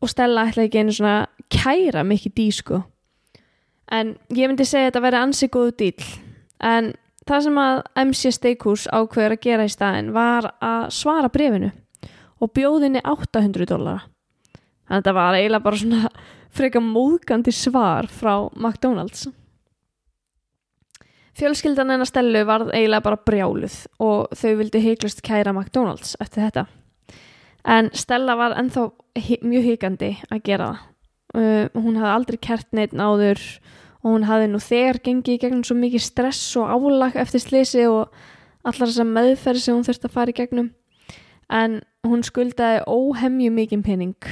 og 0.00 0.12
stella 0.12 0.46
ætla 0.48 0.64
ekki 0.64 0.80
einu 0.80 0.96
svona 0.96 1.18
kæra 1.52 2.04
mikið 2.04 2.36
dísku. 2.40 2.80
En 3.92 4.16
ég 4.32 4.48
myndi 4.48 4.64
segja 4.64 4.88
að 4.88 4.92
þetta 4.92 5.04
væri 5.04 5.20
ansi 5.20 5.50
góðu 5.52 5.76
díl. 5.82 6.08
En 6.64 6.94
það 7.28 7.46
sem 7.46 7.60
að 7.60 7.82
MC 8.06 8.32
Steakhouse 8.38 8.88
ákveður 8.88 9.36
að 9.36 9.44
gera 9.44 9.68
í 9.68 9.72
staðin 9.72 10.12
var 10.16 10.48
að 10.64 10.88
svara 10.96 11.28
brefinu 11.32 11.72
og 12.40 12.52
bjóðinni 12.56 13.04
800 13.04 13.68
dollara. 13.68 14.08
Þannig 14.84 14.98
að 14.98 15.00
þetta 15.00 15.16
var 15.16 15.38
eiginlega 15.38 15.64
bara 15.64 15.80
svona 15.80 16.12
freka 16.58 16.84
móðgandi 16.84 17.54
svar 17.54 18.10
frá 18.12 18.34
McDonalds. 18.52 19.26
Fjölskyldan 21.34 21.90
en 21.90 22.04
að 22.04 22.12
stelu 22.12 22.44
var 22.46 22.68
eiginlega 22.68 23.02
bara 23.08 23.18
brjáluð 23.26 23.78
og 24.04 24.34
þau 24.38 24.50
vildi 24.60 24.82
heiklust 24.84 25.22
kæra 25.26 25.54
McDonalds 25.54 26.14
eftir 26.22 26.44
þetta. 26.46 26.66
En 27.64 27.88
Stella 27.96 28.36
var 28.36 28.54
ennþá 28.60 28.90
mjög 29.42 29.64
higandi 29.70 30.10
að 30.28 30.44
gera 30.44 30.68
það. 30.68 30.90
Uh, 31.34 31.64
hún 31.74 31.96
hafði 31.98 32.12
aldrei 32.12 32.36
kert 32.46 32.68
neitt 32.76 32.92
náður 32.94 33.40
og 34.04 34.12
hún 34.12 34.26
hafði 34.28 34.50
nú 34.52 34.60
þegar 34.62 35.00
gengið 35.02 35.34
í 35.34 35.40
gegnum 35.42 35.64
svo 35.66 35.74
mikið 35.80 36.04
stress 36.04 36.42
og 36.60 36.70
álag 36.70 37.16
eftir 37.18 37.42
slisi 37.42 37.86
og 37.90 38.12
allar 38.62 38.86
þessar 38.92 39.08
meðferði 39.08 39.64
sem 39.64 39.74
hún 39.74 39.86
þurfti 39.88 40.06
að 40.06 40.14
fara 40.14 40.30
í 40.30 40.36
gegnum. 40.38 40.68
En 41.50 41.80
hún 42.06 42.22
skuldaði 42.22 42.84
óhemju 42.86 43.50
mikið 43.56 43.82
pening 43.88 44.28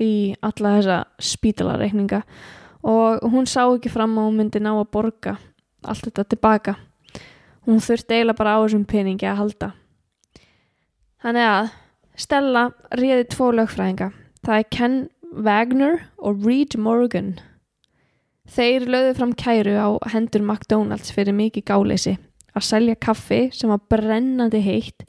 í 0.00 0.34
alla 0.40 0.76
þessa 0.78 0.98
spítalareikninga. 1.22 2.22
Og 2.88 3.26
hún 3.32 3.48
sá 3.50 3.66
ekki 3.66 3.92
fram 3.92 4.16
að 4.18 4.28
hún 4.28 4.38
myndi 4.40 4.62
ná 4.62 4.72
að 4.72 4.88
borga 4.94 5.36
allt 5.84 6.06
þetta 6.08 6.24
tilbaka. 6.32 6.76
Hún 7.68 7.82
þurfti 7.84 8.16
eiginlega 8.16 8.38
bara 8.38 8.56
á 8.56 8.58
þessum 8.64 8.86
peningi 8.88 9.28
að 9.28 9.40
halda. 9.42 9.70
Þannig 11.20 11.48
að 11.50 11.70
Stella 12.20 12.64
réði 12.96 13.28
tvo 13.32 13.50
lögfræðinga. 13.56 14.10
Það 14.44 14.58
er 14.58 14.66
Ken 14.72 14.96
Wagner 15.30 16.00
og 16.18 16.44
Reed 16.44 16.76
Morgan. 16.80 17.34
Þeir 18.50 18.88
lögðu 18.90 19.14
fram 19.16 19.32
kæru 19.38 19.76
á 19.78 19.88
hendur 20.10 20.42
McDonalds 20.42 21.12
fyrir 21.14 21.36
mikið 21.36 21.68
gáleysi. 21.70 22.16
Að 22.56 22.66
selja 22.66 22.96
kaffi 22.98 23.44
sem 23.54 23.70
var 23.70 23.84
brennandi 23.92 24.60
heitt 24.64 25.04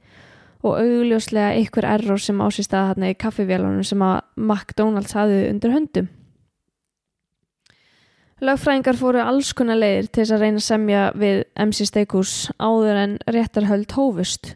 og 0.62 0.78
augljóslega 0.78 1.56
einhver 1.58 1.88
error 1.90 2.22
sem 2.22 2.42
ásist 2.44 2.74
að 2.78 2.92
hérna 2.92 3.12
í 3.12 3.18
kaffivélunum 3.18 3.86
sem 3.86 4.02
að 4.06 4.20
McDonalds 4.38 5.16
hafði 5.18 5.46
undir 5.50 5.74
höndum. 5.74 6.10
Lögfræðingar 8.42 8.98
fóru 8.98 9.22
alls 9.22 9.52
konar 9.54 9.78
leiðir 9.78 10.08
til 10.10 10.24
þess 10.24 10.34
að 10.34 10.44
reyna 10.46 10.62
að 10.62 10.66
semja 10.66 11.02
við 11.14 11.44
MC 11.62 11.86
Steakhouse 11.86 12.54
áður 12.58 13.00
en 13.04 13.12
réttarhöld 13.30 13.94
hófust. 13.94 14.56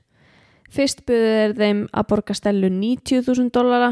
Fyrst 0.74 1.04
byggðu 1.06 1.34
þeir 1.36 1.54
þeim 1.60 1.84
að 1.94 2.08
borga 2.10 2.38
stelu 2.38 2.72
90.000 2.74 3.52
dollara 3.54 3.92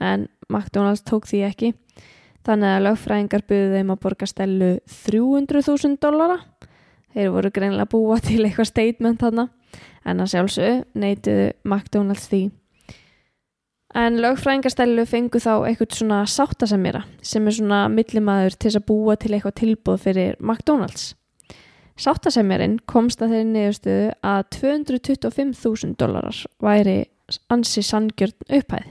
en 0.00 0.28
McDonalds 0.48 1.04
tók 1.04 1.28
því 1.28 1.42
ekki. 1.50 1.74
Þannig 2.44 2.70
að 2.70 2.86
lögfræðingar 2.86 3.44
byggðu 3.48 3.76
þeim 3.76 3.92
að 3.92 4.00
borga 4.06 4.28
stelu 4.28 4.70
300.000 4.96 6.00
dollara. 6.00 6.38
Þeir 7.12 7.30
voru 7.36 7.52
greinlega 7.54 7.92
búa 7.92 8.18
til 8.24 8.40
eitthvað 8.46 8.72
statement 8.72 9.20
þarna 9.20 9.48
en 10.04 10.20
að 10.22 10.30
sjálfsögðu 10.34 10.84
neituðu 11.00 11.48
McDonalds 11.64 12.28
því. 12.30 12.42
En 13.94 14.18
lögfræðingarstælu 14.18 15.04
fengu 15.06 15.38
þá 15.38 15.52
eitthvað 15.68 15.98
svona 16.00 16.22
sáttasemjara 16.26 17.04
sem 17.22 17.46
er 17.46 17.54
svona 17.54 17.84
millimaður 17.92 18.56
til 18.58 18.72
að 18.74 18.86
búa 18.88 19.14
til 19.14 19.36
eitthvað 19.36 19.60
tilbúð 19.60 20.00
fyrir 20.08 20.34
McDonalds. 20.40 21.12
Sáttasemjarinn 21.94 22.80
komst 22.90 23.22
að 23.22 23.36
þeirri 23.36 23.50
niðurstöðu 23.52 24.08
að 24.26 24.40
225.000 24.56 25.94
dólarar 26.00 26.40
væri 26.58 26.96
ansi 27.54 27.84
sangjörn 27.86 28.34
upphæð. 28.50 28.88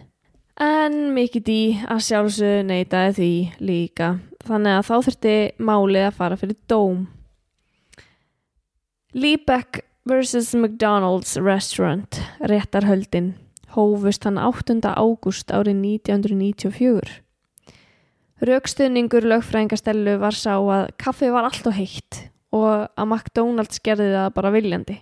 En 0.64 0.96
mikið 1.16 1.44
dý 1.50 1.62
að 1.90 2.06
sjálfsögðu 2.08 2.64
neitaði 2.70 3.14
því 3.18 3.32
líka 3.68 4.10
þannig 4.48 4.78
að 4.78 4.88
þá 4.88 4.96
þurfti 5.08 5.36
málið 5.60 6.08
að 6.08 6.18
fara 6.20 6.38
fyrir 6.40 6.60
dóm. 6.72 7.02
Liebeck 9.14 9.84
vs. 10.06 10.54
McDonald's 10.54 11.38
Restaurant 11.40 12.22
réttarhöldin 12.40 13.36
hófust 13.72 14.26
hann 14.28 14.38
8. 14.38 14.84
ágúst 14.84 15.52
árið 15.52 15.80
1994. 16.04 17.22
Raukstuðningur 18.44 19.24
lögfræðingastellu 19.32 20.18
var 20.20 20.36
sá 20.36 20.58
að 20.60 20.92
kaffi 21.00 21.32
var 21.32 21.48
allt 21.48 21.70
og 21.72 21.78
heitt 21.78 22.20
og 22.52 22.68
að 23.00 23.08
McDonalds 23.08 23.80
gerði 23.80 24.12
það 24.12 24.30
bara 24.36 24.52
viljandi. 24.54 25.00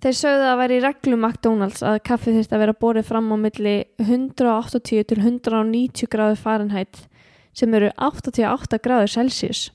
Þeir 0.00 0.16
sögðu 0.16 0.48
að 0.48 0.60
væri 0.62 0.78
í 0.78 0.82
reglu 0.86 1.18
McDonalds 1.18 1.84
að 1.84 2.00
kaffi 2.08 2.32
þurfti 2.32 2.56
að 2.56 2.64
vera 2.64 2.80
borið 2.80 3.08
fram 3.10 3.32
á 3.34 3.36
milli 3.36 3.76
180 4.00 5.08
til 5.12 5.20
190 5.20 6.08
gráður 6.08 6.40
Fahrenheit 6.40 7.04
sem 7.52 7.74
eru 7.74 7.92
88 8.00 8.80
gráður 8.80 9.12
Celsius. 9.12 9.68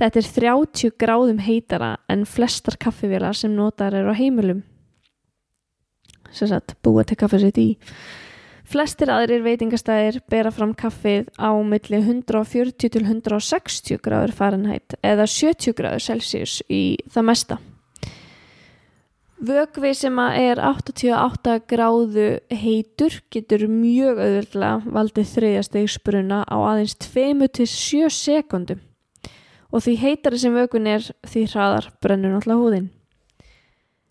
Þetta 0.00 0.16
er 0.16 0.28
30 0.32 0.92
gráðum 0.96 1.40
heitara 1.44 1.90
en 2.08 2.22
flestar 2.24 2.78
kaffivélar 2.80 3.36
sem 3.36 3.52
notar 3.52 3.92
eru 3.92 4.14
á 4.14 4.16
heimilum. 4.16 4.62
Sem 6.32 6.48
sagt, 6.48 6.78
búa 6.80 7.04
til 7.04 7.18
kaffið 7.20 7.44
sitt 7.44 7.60
í. 7.60 7.68
Flestir 8.70 9.10
aðrir 9.12 9.42
veitingastæðir 9.44 10.22
bera 10.30 10.54
fram 10.54 10.72
kaffið 10.78 11.28
á 11.36 11.52
milli 11.66 12.00
140 12.00 12.72
til 12.80 13.02
160 13.02 14.00
gráður 14.00 14.32
Fahrenheit 14.38 14.96
eða 15.04 15.28
70 15.28 15.76
gráður 15.76 16.06
Celsius 16.06 16.60
í 16.70 16.96
það 17.10 17.28
mesta. 17.34 17.60
Vögvi 19.40 19.94
sem 19.96 20.16
er 20.32 20.60
88 20.64 21.60
gráðu 21.68 22.28
heitur 22.48 23.20
getur 23.32 23.68
mjög 23.68 24.20
auðvöldlega 24.20 24.94
valdið 24.96 25.32
þriðjastegsbruna 25.34 26.44
á 26.48 26.56
aðeins 26.56 26.96
2-7 27.04 28.08
sekundum 28.14 28.86
og 29.70 29.84
því 29.84 29.94
heitari 30.02 30.40
sem 30.42 30.54
vögvin 30.54 30.88
er 30.90 31.04
því 31.26 31.44
hraðar 31.52 31.90
brennur 32.02 32.34
náttúrulega 32.34 32.62
húðinn. 32.64 32.88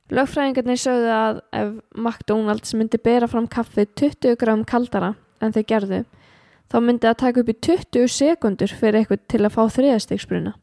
Lögfræðingarnir 0.09 0.79
sögðu 0.81 1.11
að 1.13 1.41
ef 1.53 1.73
McDonalds 1.93 2.73
myndi 2.73 2.97
bera 3.03 3.27
fram 3.29 3.45
kaffið 3.51 3.91
20 4.01 4.39
gram 4.41 4.63
kaldara 4.65 5.13
en 5.43 5.53
þau 5.53 5.61
gerðu, 5.69 5.99
þá 6.71 6.77
myndi 6.81 7.05
það 7.05 7.19
taka 7.21 7.43
upp 7.43 7.51
í 7.51 7.57
20 7.67 8.09
sekundur 8.15 8.73
fyrir 8.79 9.03
eitthvað 9.03 9.27
til 9.29 9.43
að 9.43 9.53
fá 9.53 9.61
þriðastegsbruna. 9.75 10.55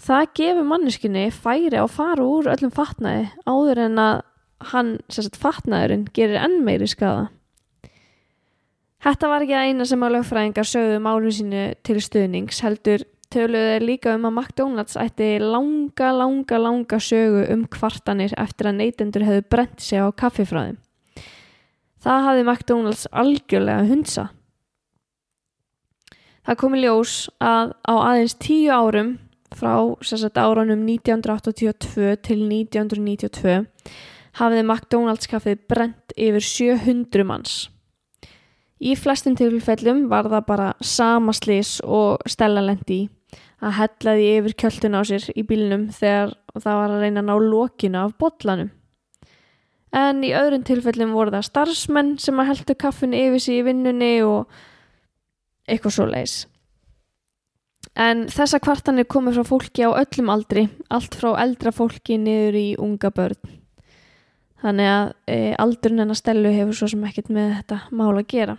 Það 0.00 0.30
gefur 0.38 0.64
manneskinni 0.70 1.26
færi 1.34 1.76
á 1.76 1.84
fara 1.84 2.24
úr 2.24 2.48
öllum 2.48 2.72
fatnaði 2.72 3.28
áður 3.44 3.82
en 3.84 4.00
að 4.00 4.22
hann, 4.72 4.96
sérstætt 5.12 5.40
fatnaðurinn, 5.40 6.06
gerir 6.16 6.40
enn 6.40 6.62
meiri 6.64 6.88
skada. 6.88 7.28
Þetta 9.00 9.28
var 9.32 9.44
ekki 9.44 9.56
að 9.56 9.68
eina 9.68 9.86
sem 9.88 10.02
að 10.04 10.14
lögfræðingar 10.16 10.68
sögðu 10.68 10.98
málu 11.04 11.32
sínu 11.32 11.62
til 11.84 12.00
stuðnings, 12.04 12.60
heldur 12.64 13.04
töluðu 13.30 13.70
þeir 13.74 13.86
líka 13.86 14.14
um 14.16 14.26
að 14.28 14.36
McDonalds 14.36 14.98
ætti 15.00 15.30
langa, 15.42 16.10
langa, 16.16 16.58
langa 16.58 16.98
sögu 17.02 17.46
um 17.54 17.64
kvartanir 17.70 18.34
eftir 18.40 18.70
að 18.70 18.78
neytendur 18.80 19.26
hefðu 19.26 19.46
brent 19.52 19.80
sig 19.84 20.02
á 20.02 20.08
kaffifræðum. 20.10 20.78
Það 22.00 22.26
hafði 22.26 22.44
McDonalds 22.46 23.06
algjörlega 23.12 23.88
hunsa. 23.90 24.28
Það 26.48 26.60
komi 26.62 26.80
ljós 26.80 27.16
að 27.44 27.74
á 27.84 27.94
aðeins 27.94 28.36
tíu 28.40 28.70
árum 28.72 29.18
frá 29.54 29.74
sagt, 30.06 30.38
árunum 30.38 30.86
1982 30.86 32.16
til 32.24 32.40
1992 32.46 33.60
hafiði 34.38 34.64
McDonalds 34.64 35.28
kaffið 35.30 35.62
brent 35.68 36.14
yfir 36.16 36.44
700 36.46 37.26
manns. 37.26 37.54
Í 38.80 38.94
flestum 38.96 39.34
tilfellum 39.36 40.06
var 40.08 40.30
það 40.32 40.44
bara 40.48 40.68
sama 40.80 41.34
slis 41.36 41.78
og 41.84 42.22
stellalendi 42.30 43.02
í 43.02 43.08
að 43.60 43.76
hellaði 43.76 44.28
yfir 44.38 44.56
kjöldun 44.64 44.96
á 44.96 45.02
sér 45.04 45.26
í 45.36 45.44
bílnum 45.46 45.88
þegar 45.92 46.34
það 46.56 46.78
var 46.80 46.94
að 46.94 47.02
reyna 47.04 47.22
að 47.22 47.28
ná 47.28 47.34
lokinu 47.44 48.00
af 48.00 48.14
botlanum. 48.20 48.70
En 49.90 50.22
í 50.22 50.30
öðrum 50.36 50.62
tilfellum 50.66 51.16
voru 51.16 51.34
það 51.34 51.48
starfsmenn 51.48 52.14
sem 52.22 52.38
að 52.38 52.52
heldu 52.52 52.76
kaffin 52.78 53.16
yfir 53.16 53.42
sig 53.42 53.58
í 53.58 53.66
vinnunni 53.66 54.12
og 54.22 54.50
eitthvað 55.66 55.96
svo 55.96 56.06
leiðis. 56.10 56.36
En 57.98 58.28
þessa 58.30 58.60
kvartanir 58.62 59.08
komið 59.10 59.40
frá 59.40 59.48
fólki 59.48 59.82
á 59.82 59.90
öllum 59.90 60.30
aldri, 60.30 60.68
allt 60.94 61.16
frá 61.18 61.32
eldra 61.42 61.72
fólki 61.74 62.20
niður 62.22 62.58
í 62.60 62.66
unga 62.78 63.10
börn. 63.14 63.56
Þannig 64.60 64.90
að 64.92 65.12
e, 65.26 65.36
aldurinn 65.58 66.04
en 66.04 66.12
að 66.14 66.20
stelu 66.20 66.52
hefur 66.54 66.76
svo 66.76 66.90
sem 66.92 67.04
ekkert 67.08 67.32
með 67.32 67.54
þetta 67.58 67.80
mál 67.96 68.12
að 68.12 68.26
gera. 68.30 68.56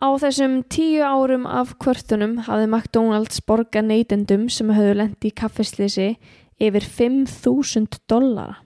Á 0.00 0.08
þessum 0.16 0.62
tíu 0.72 1.04
árum 1.04 1.42
af 1.44 1.74
kvörtunum 1.82 2.38
hafði 2.46 2.68
McDonalds 2.70 3.42
borga 3.44 3.82
neytendum 3.84 4.46
sem 4.48 4.70
höfðu 4.72 4.94
lendi 4.96 5.28
í 5.28 5.34
kaffislýsi 5.36 6.14
yfir 6.60 6.86
5.000 6.86 8.00
dollara. 8.08 8.62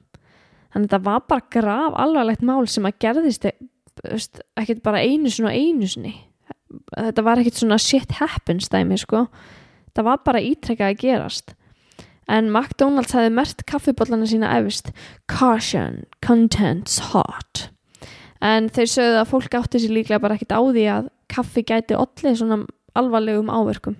Þannig 0.70 0.86
að 0.86 0.92
þetta 0.92 1.00
var 1.08 1.24
bara 1.30 1.46
graf 1.56 1.96
alvarlegt 2.04 2.44
mál 2.46 2.68
sem 2.70 2.86
að 2.86 3.00
gerðist 3.02 3.48
ekkert 3.50 4.84
bara 4.86 5.02
einu 5.02 5.30
svona 5.30 5.54
einu 5.54 5.90
sinni. 5.90 6.14
Þetta 6.94 7.26
var 7.26 7.42
ekkert 7.42 7.58
svona 7.58 7.80
shit 7.82 8.14
happens 8.20 8.70
dæmi 8.70 8.98
sko. 9.02 9.26
Það 9.94 10.08
var 10.08 10.22
bara 10.26 10.42
ítrekkað 10.42 10.94
að 10.94 11.02
gerast. 11.02 11.54
En 12.30 12.50
McDonalds 12.50 13.14
hefði 13.14 13.34
mert 13.34 13.66
kaffibóllana 13.68 14.26
sína 14.30 14.54
efist 14.58 14.94
Caution, 15.30 16.04
contents 16.24 17.00
hot. 17.10 17.68
En 18.44 18.70
þeir 18.70 18.90
sögðu 18.90 19.20
að 19.20 19.30
fólk 19.30 19.58
átti 19.58 19.82
sér 19.82 19.94
líklega 19.98 20.22
bara 20.22 20.38
ekkert 20.38 20.54
á 20.54 20.60
því 20.62 20.86
að 20.94 21.10
kaffi 21.34 21.66
gæti 21.66 21.98
allir 21.98 22.38
svona 22.38 22.62
alvarlegum 22.94 23.50
áverkum. 23.50 23.98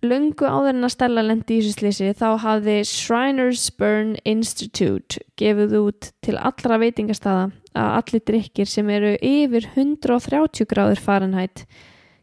Lungu 0.00 0.46
áður 0.48 0.72
en 0.72 0.86
að 0.86 0.92
stella 0.94 1.22
lendi 1.26 1.58
í 1.58 1.60
þessu 1.60 1.76
slísi 1.76 2.14
þá 2.16 2.28
hafði 2.40 2.78
Shriners 2.88 3.66
Burn 3.76 4.14
Institute 4.24 5.20
gefið 5.36 5.76
út 5.76 6.08
til 6.24 6.38
allra 6.40 6.78
veitingastada 6.80 7.50
að 7.76 7.90
allir 7.98 8.24
drikkir 8.30 8.70
sem 8.70 8.88
eru 8.88 9.12
yfir 9.20 9.68
130 9.74 10.70
gráður 10.72 11.04
Fahrenheit 11.04 11.66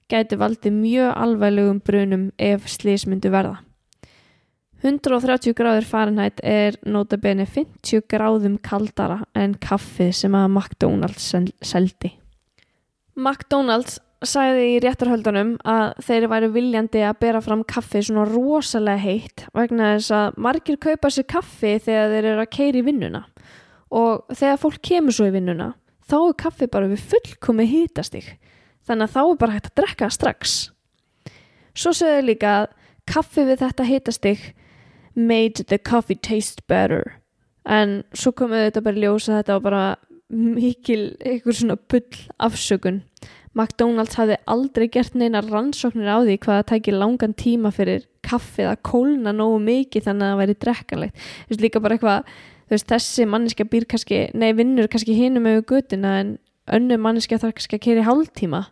gæti 0.09 0.41
valdið 0.41 0.73
mjög 0.73 1.13
alvarlegum 1.21 1.79
brunum 1.85 2.27
ef 2.41 2.65
slís 2.71 3.05
myndu 3.05 3.29
verða. 3.29 3.59
130 4.81 5.53
gráður 5.57 5.85
Fahrenheit 5.85 6.41
er 6.41 6.81
notabene 6.81 7.45
50 7.45 8.09
gráðum 8.09 8.57
kaldara 8.57 9.21
en 9.37 9.53
kaffið 9.53 10.15
sem 10.17 10.37
að 10.37 10.49
McDonalds 10.49 11.33
seldi. 11.61 12.16
McDonalds 13.17 13.97
sagði 14.25 14.65
í 14.75 14.77
réttarhöldunum 14.81 15.55
að 15.67 15.97
þeir 16.05 16.27
væri 16.31 16.49
viljandi 16.53 17.01
að 17.05 17.19
bera 17.21 17.41
fram 17.41 17.63
kaffi 17.69 18.01
svona 18.05 18.25
rosalega 18.29 19.01
heitt 19.01 19.43
vegna 19.57 19.91
þess 19.95 20.13
að 20.17 20.39
margir 20.47 20.79
kaupa 20.81 21.11
sér 21.13 21.27
kaffi 21.29 21.75
þegar 21.85 22.13
þeir 22.13 22.29
eru 22.31 22.43
að 22.43 22.53
keira 22.53 22.81
í 22.81 22.85
vinnuna. 22.85 23.23
Og 23.93 24.25
þegar 24.33 24.61
fólk 24.61 24.79
kemur 24.85 25.17
svo 25.17 25.29
í 25.29 25.35
vinnuna 25.35 25.71
þá 26.07 26.17
er 26.19 26.37
kaffi 26.43 26.69
bara 26.71 26.89
við 26.89 27.05
fullkomi 27.11 27.67
hýtastig 27.69 28.31
þannig 28.87 29.07
að 29.07 29.13
þá 29.13 29.21
er 29.23 29.39
bara 29.43 29.57
hægt 29.57 29.69
að 29.71 29.77
drekka 29.81 30.09
strax. 30.13 30.57
Svo 31.77 31.93
segðu 31.93 32.25
líka 32.31 32.53
að 32.61 32.67
kaffi 33.07 33.45
við 33.47 33.61
þetta 33.63 33.87
hýtastig 33.87 34.49
made 35.17 35.65
the 35.69 35.77
coffee 35.77 36.17
taste 36.17 36.63
better. 36.67 37.17
En 37.65 38.01
svo 38.15 38.31
komuðu 38.31 38.69
þetta 38.69 38.85
bara 38.85 39.01
ljósa 39.03 39.39
þetta 39.39 39.57
og 39.57 39.65
bara 39.65 39.83
mikil 40.33 41.15
eitthvað 41.23 41.59
svona 41.61 41.77
bull 41.89 42.21
afsökun. 42.43 43.01
McDonalds 43.57 44.17
hafði 44.19 44.37
aldrei 44.45 44.85
gert 44.93 45.15
neina 45.17 45.41
rannsóknir 45.41 46.09
á 46.11 46.21
því 46.21 46.35
hvað 46.43 46.59
það 46.59 46.67
tækir 46.71 46.97
langan 46.97 47.33
tíma 47.33 47.71
fyrir 47.73 48.03
kaffið 48.27 48.69
að 48.69 48.83
kólna 48.85 49.33
nógu 49.33 49.57
mikið 49.63 50.09
þannig 50.09 50.27
að 50.27 50.33
það 50.33 50.41
væri 50.41 50.55
drekkanlegt 50.65 51.17
þú 51.17 51.53
veist 51.53 51.63
líka 51.63 51.81
bara 51.81 51.97
eitthvað 51.97 52.29
veist, 52.71 52.89
þessi 52.89 53.27
manniska 53.29 53.65
býr 53.67 53.87
kannski, 53.89 54.27
nei 54.37 54.51
vinnur 54.57 54.89
kannski 54.91 55.15
hinum 55.17 55.47
með 55.47 55.63
gutina 55.71 56.17
en 56.21 56.35
önnu 56.67 56.99
manniska 56.99 57.39
þarf 57.39 57.57
kannski 57.57 57.79
að 57.79 57.85
keri 57.85 58.05
hálftíma. 58.07 58.65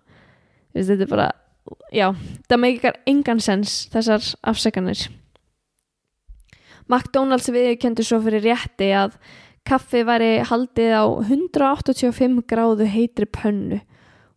Veist, 0.76 0.92
þetta 0.92 1.08
er 1.08 1.12
bara, 1.12 1.30
já 1.96 2.08
það 2.50 2.62
meikar 2.66 3.00
engan 3.10 3.42
sens 3.44 3.86
þessar 3.94 4.34
afsökanir. 4.44 5.08
McDonalds 6.86 7.50
viðkendur 7.50 8.06
svo 8.06 8.20
fyrir 8.22 8.44
rétti 8.46 8.92
að 8.94 9.16
kaffi 9.66 10.04
væri 10.08 10.32
haldið 10.46 10.94
á 10.94 11.06
185 11.26 12.42
gráðu 12.50 12.88
heitri 12.90 13.28
pönnu 13.30 13.82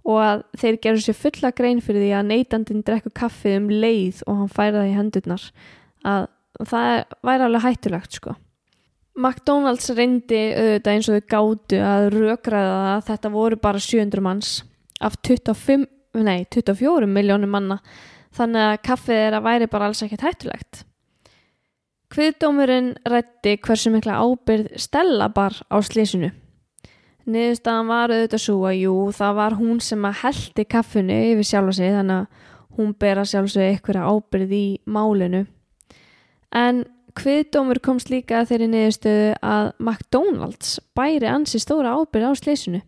og 0.08 0.18
að 0.24 0.42
þeir 0.60 0.80
gerðu 0.84 1.04
sér 1.04 1.18
fulla 1.18 1.52
grein 1.56 1.80
fyrir 1.84 2.06
því 2.06 2.10
að 2.16 2.28
neytandinn 2.30 2.84
drekku 2.86 3.12
kaffið 3.16 3.58
um 3.58 3.70
leið 3.72 4.22
og 4.26 4.42
hann 4.42 4.52
færa 4.52 4.80
það 4.80 4.90
í 4.90 4.96
hendurnar 4.96 5.46
að 6.08 6.28
það 6.68 6.92
væri 7.28 7.46
alveg 7.46 7.66
hættulegt 7.66 8.18
sko. 8.18 8.34
McDonalds 9.18 9.90
reyndi 9.98 10.40
auðvitað 10.54 10.92
eins 10.94 11.08
og 11.10 11.18
þau 11.18 11.30
gátu 11.34 11.80
að 11.82 12.08
rökraða 12.14 12.76
að 12.94 13.06
þetta 13.10 13.32
voru 13.34 13.58
bara 13.60 13.82
700 13.82 14.24
manns 14.24 14.52
af 15.02 15.18
25, 15.26 15.86
nei, 16.22 16.46
24 16.54 17.08
miljónum 17.10 17.50
manna 17.52 17.80
þannig 18.38 18.64
að 18.64 18.84
kaffið 18.86 19.24
er 19.26 19.38
að 19.38 19.48
væri 19.48 19.70
bara 19.70 19.90
alls 19.90 20.04
ekkert 20.06 20.24
hættulegt. 20.28 20.84
Kviðdómurinn 22.08 22.94
rætti 23.04 23.58
hversu 23.60 23.90
mikla 23.92 24.14
ábyrð 24.24 24.78
Stella 24.80 25.26
bar 25.28 25.52
á 25.68 25.76
slísinu. 25.84 26.30
Niðurstaðan 27.28 27.90
var 27.90 28.14
auðvitað 28.14 28.40
svo 28.40 28.62
að 28.64 28.78
jú, 28.80 28.94
það 29.12 29.34
var 29.36 29.56
hún 29.58 29.82
sem 29.84 30.06
að 30.08 30.20
heldi 30.22 30.64
kaffinu 30.64 31.18
yfir 31.34 31.48
sjálfa 31.50 31.74
sig 31.76 31.92
þannig 31.92 32.22
að 32.22 32.46
hún 32.78 32.94
bera 32.96 33.26
sjálf 33.28 33.52
sig 33.52 33.74
eitthvað 33.74 34.08
ábyrð 34.08 34.56
í 34.56 34.64
málinu. 34.88 35.44
En 36.56 36.86
kviðdómur 37.18 37.82
komst 37.84 38.08
líka 38.08 38.40
þeirri 38.48 38.70
niðurstöðu 38.72 39.30
að 39.44 39.70
McDonalds 39.76 40.78
bæri 40.96 41.28
ansi 41.28 41.60
stóra 41.60 41.92
ábyrð 41.98 42.32
á 42.32 42.40
slísinu 42.40 42.80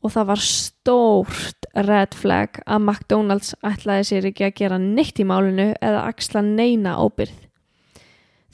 og 0.00 0.14
það 0.14 0.30
var 0.30 0.46
stórt 0.48 1.68
red 1.84 2.16
flag 2.16 2.62
að 2.64 2.86
McDonalds 2.86 3.52
ætlaði 3.60 4.08
sér 4.08 4.30
ekki 4.30 4.48
að 4.48 4.56
gera 4.62 4.80
neitt 4.80 5.20
í 5.20 5.28
málinu 5.28 5.74
eða 5.76 6.06
axla 6.08 6.40
neina 6.46 6.96
ábyrð. 6.96 7.45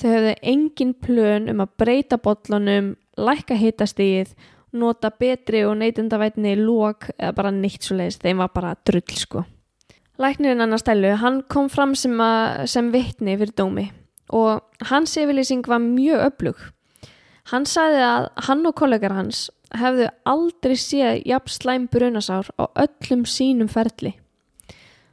Þau 0.02 0.10
höfðu 0.10 0.34
engin 0.50 0.96
plön 0.98 1.44
um 1.52 1.60
að 1.62 1.74
breyta 1.78 2.16
botlunum, 2.18 2.96
lækka 3.14 3.54
hitastíð, 3.54 4.32
nota 4.74 5.12
betri 5.14 5.60
og 5.62 5.76
neytendavætni 5.78 6.56
lók 6.58 7.06
eða 7.14 7.36
bara 7.36 7.52
neitt 7.54 7.86
svo 7.86 8.00
leiðist. 8.00 8.24
Þeim 8.24 8.42
var 8.42 8.50
bara 8.50 8.72
drull 8.82 9.14
sko. 9.14 9.44
Læknirinn 10.18 10.64
annar 10.64 10.82
stælu, 10.82 11.12
hann 11.22 11.42
kom 11.46 11.70
fram 11.70 11.94
sem, 11.94 12.18
að, 12.18 12.64
sem 12.72 12.90
vittni 12.90 13.36
fyrir 13.38 13.54
dómi 13.54 13.86
og 14.32 14.86
hans 14.88 15.14
yfirlýsing 15.20 15.62
var 15.68 15.82
mjög 15.84 16.26
öflug. 16.26 16.60
Hann 17.52 17.66
sagði 17.68 18.02
að 18.06 18.28
hann 18.48 18.66
og 18.66 18.74
kollegar 18.78 19.14
hans 19.14 19.46
hefðu 19.76 20.08
aldrei 20.28 20.74
séð 20.78 21.22
jafn 21.28 21.52
slæm 21.52 21.86
brunasár 21.92 22.50
á 22.58 22.64
öllum 22.86 23.22
sínum 23.28 23.70
ferli. 23.70 24.16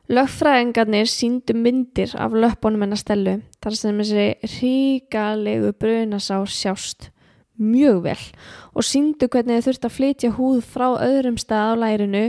Lögfræðingarnir 0.09 1.05
síndu 1.05 1.53
myndir 1.53 2.15
af 2.17 2.33
löpunum 2.33 2.81
hennar 2.81 2.97
stelu 2.97 3.35
þar 3.61 3.75
sem 3.77 3.97
þessi 4.01 4.53
ríkalegu 4.55 5.73
brunasár 5.77 6.49
sjást 6.49 7.11
mjög 7.59 7.99
vel 8.07 8.23
og 8.73 8.87
síndu 8.87 9.27
hvernig 9.29 9.59
þau 9.59 9.67
þurft 9.67 9.85
að 9.85 9.95
flytja 9.97 10.31
húð 10.37 10.61
frá 10.65 10.87
öðrum 11.05 11.37
stað 11.37 11.75
á 11.77 11.81
lærinu 11.83 12.23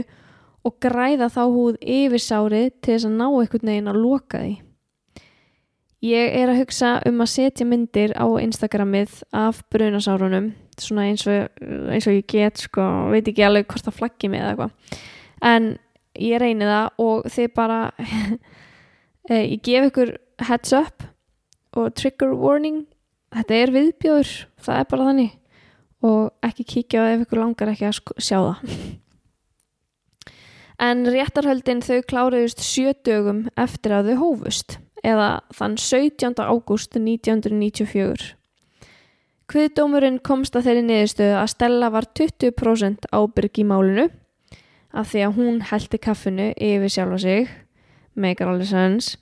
og 0.61 0.75
græða 0.83 1.31
þá 1.33 1.41
húð 1.49 1.79
yfir 1.81 2.21
sárið 2.21 2.67
til 2.83 2.93
þess 2.93 3.07
að 3.09 3.15
ná 3.17 3.25
einhvern 3.29 3.71
veginn 3.71 3.89
að 3.89 4.01
loka 4.03 4.41
því. 4.43 4.51
Ég 6.05 6.35
er 6.37 6.51
að 6.51 6.59
hugsa 6.61 6.91
um 7.09 7.21
að 7.21 7.31
setja 7.33 7.65
myndir 7.65 8.13
á 8.13 8.25
Instagramið 8.41 9.23
af 9.33 9.63
brunasárunum 9.73 10.51
svona 10.81 11.07
eins 11.09 11.25
og, 11.29 11.49
eins 11.61 12.05
og 12.09 12.13
ég 12.13 12.29
get 12.29 12.61
sko, 12.61 12.85
veit 13.09 13.25
ekki 13.25 13.45
alveg 13.45 13.67
hvort 13.69 13.89
það 13.89 13.97
flaggi 13.97 14.29
mig 14.29 14.41
eða 14.41 14.53
eitthvað 14.53 15.01
en 15.41 15.71
ég 16.19 16.41
reyni 16.41 16.67
það 16.67 17.03
og 17.05 17.27
þið 17.31 17.51
bara 17.57 17.79
eh, 19.29 19.45
ég 19.53 19.61
gef 19.65 19.91
ykkur 19.91 20.15
heads 20.47 20.73
up 20.75 21.05
og 21.77 21.93
trigger 21.95 22.33
warning. 22.35 22.85
Þetta 23.31 23.59
er 23.61 23.71
viðbjóður, 23.71 24.33
það 24.59 24.81
er 24.81 24.89
bara 24.91 25.07
þannig. 25.07 25.37
Og 26.01 26.47
ekki 26.49 26.67
kíkja 26.67 27.05
ef 27.13 27.23
ykkur 27.25 27.43
langar 27.43 27.71
ekki 27.71 27.87
að 27.87 28.01
sjá 28.17 28.37
það. 28.39 28.65
En 30.81 31.03
réttarhöldin 31.05 31.83
þau 31.85 31.99
kláruðust 32.09 32.63
sjö 32.65 32.95
dögum 33.05 33.43
eftir 33.53 33.93
að 33.93 34.07
þau 34.09 34.15
hófust 34.23 34.79
eða 35.05 35.43
þann 35.53 35.75
17. 35.77 36.41
ágúst 36.41 36.97
1994 36.97 38.31
Kviðdómurinn 39.51 40.21
komst 40.23 40.55
að 40.55 40.69
þeirri 40.69 40.83
niðurstöðu 40.87 41.37
að 41.37 41.51
Stella 41.51 41.91
var 41.93 42.07
20% 42.17 43.07
ábyrg 43.11 43.61
í 43.61 43.65
málinu 43.67 44.07
af 44.91 45.11
því 45.11 45.23
að 45.25 45.37
hún 45.37 45.61
heldi 45.71 45.99
kaffinu 46.01 46.49
yfir 46.55 46.91
sjálfa 46.91 47.21
sig 47.23 47.47
meikar 48.15 48.51
alveg 48.51 48.71
sanns 48.71 49.15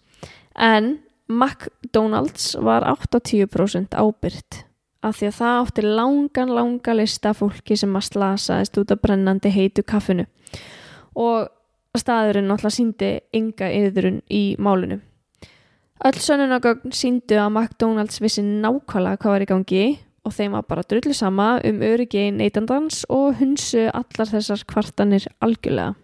en 0.56 0.98
McDonalds 1.30 2.56
var 2.58 2.84
80% 2.90 3.94
ábyrgt 3.94 4.64
af 5.06 5.20
því 5.20 5.30
að 5.30 5.38
það 5.38 5.60
átti 5.60 5.84
langan 5.86 6.56
langa 6.56 6.96
lista 6.98 7.32
fólki 7.38 7.78
sem 7.80 7.94
að 7.96 8.08
slasaðist 8.10 8.80
út 8.82 8.92
af 8.92 9.02
brennandi 9.04 9.52
heitu 9.54 9.86
kaffinu. 9.88 10.26
Og 11.16 11.48
staðurinn 11.98 12.50
náttúrulega 12.50 12.76
síndi 12.76 13.12
ynga 13.36 13.70
yðurinn 13.72 14.20
í 14.28 14.44
málinu. 14.60 15.00
Öll 16.00 16.20
sönunagögn 16.20 16.94
síndu 16.96 17.40
að 17.40 17.54
McDonalds 17.54 18.22
vissi 18.24 18.44
nákvæmlega 18.44 19.20
hvað 19.20 19.36
var 19.36 19.46
í 19.46 19.50
gangi 19.50 19.86
og 20.30 20.36
þeim 20.36 20.54
var 20.54 20.68
bara 20.70 20.86
drullu 20.86 21.16
sama 21.18 21.56
um 21.66 21.82
öryggi 21.86 22.30
neytandans 22.36 23.02
og 23.10 23.40
hunsu 23.42 23.88
allar 23.90 24.30
þessar 24.30 24.64
kvartanir 24.70 25.26
algjörlega. 25.42 25.96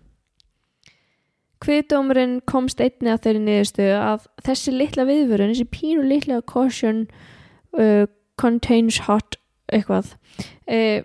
Kviðdómurinn 1.64 2.40
komst 2.50 2.82
einni 2.84 3.14
að 3.14 3.24
þeirri 3.26 3.42
niðurstöðu 3.46 3.96
að 4.02 4.28
þessi 4.46 4.74
litla 4.76 5.06
viðvörun, 5.08 5.54
þessi 5.54 5.68
pínu 5.72 6.04
litla 6.10 6.42
caution 6.46 7.06
uh, 7.80 8.06
contains 8.42 9.00
hot 9.08 9.38
eitthvað, 9.74 10.12
uh, 10.68 11.00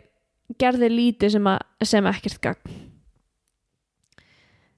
gerði 0.61 0.91
lítið 0.91 1.37
sem, 1.37 1.51
sem 1.87 2.09
ekkert 2.11 2.41
gagn. 2.45 2.79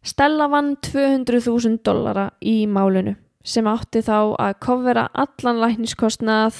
Stella 0.02 0.48
vann 0.50 0.74
200.000 0.82 1.78
dollara 1.86 2.32
í 2.42 2.64
málunu 2.66 3.14
sem 3.46 3.66
átti 3.66 4.02
þá 4.06 4.34
að 4.38 4.58
kofvera 4.62 5.08
allan 5.18 5.60
lækniskostnað 5.62 6.58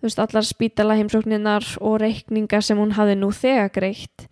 þú 0.00 0.08
veist, 0.08 0.20
allar 0.22 0.46
spítala 0.48 0.96
heimsókninnar 0.96 1.66
og 1.84 2.00
reikninga 2.00 2.62
sem 2.64 2.78
hún 2.80 2.94
hafi 2.96 3.18
nú 3.20 3.30
þegar 3.36 3.72
greitt. 3.74 4.26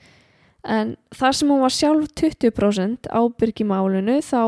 En 0.64 0.96
þar 1.14 1.36
sem 1.36 1.50
hún 1.52 1.62
var 1.62 1.74
sjálf 1.74 2.08
20% 2.18 3.10
ábyrg 3.12 3.62
í 3.62 3.66
málunu 3.68 4.18
þá 4.24 4.40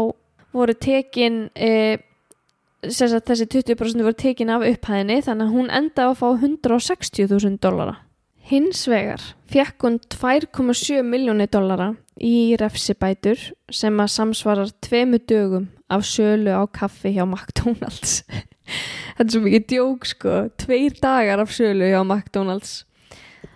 voru 0.56 0.74
tekin 0.74 1.44
e, 1.54 2.00
þessi 2.82 3.46
20% 3.46 4.04
voru 4.04 4.16
tekin 4.16 4.52
af 4.52 4.64
upphæðinni 4.66 5.20
þannig 5.26 5.46
að 5.46 5.56
hún 5.56 5.70
enda 5.70 6.08
á 6.08 6.10
að 6.10 6.20
fá 6.22 6.28
160.000 6.32 7.60
dollara. 7.62 8.00
Hins 8.50 8.86
vegar 8.90 9.22
fekk 9.52 9.84
hún 9.86 10.00
2,7 10.10 11.04
miljóni 11.06 11.46
dollara 11.52 11.92
í 12.20 12.56
refsibætur 12.58 13.38
sem 13.70 14.00
að 14.02 14.14
samsvarar 14.16 14.72
tveimu 14.82 15.20
dögum 15.28 15.68
af 15.90 16.02
sölu 16.08 16.56
á 16.56 16.64
kaffi 16.66 17.14
hjá 17.14 17.22
McDonalds 17.28 18.24
þetta 19.16 19.26
er 19.26 19.34
svo 19.34 19.42
mikið 19.44 19.66
djók 19.72 20.08
sko. 20.08 20.36
Tveir 20.60 20.96
dagar 21.02 21.44
af 21.44 21.52
sölu 21.54 21.90
hjá 21.90 22.00
McDonalds. 22.02 22.84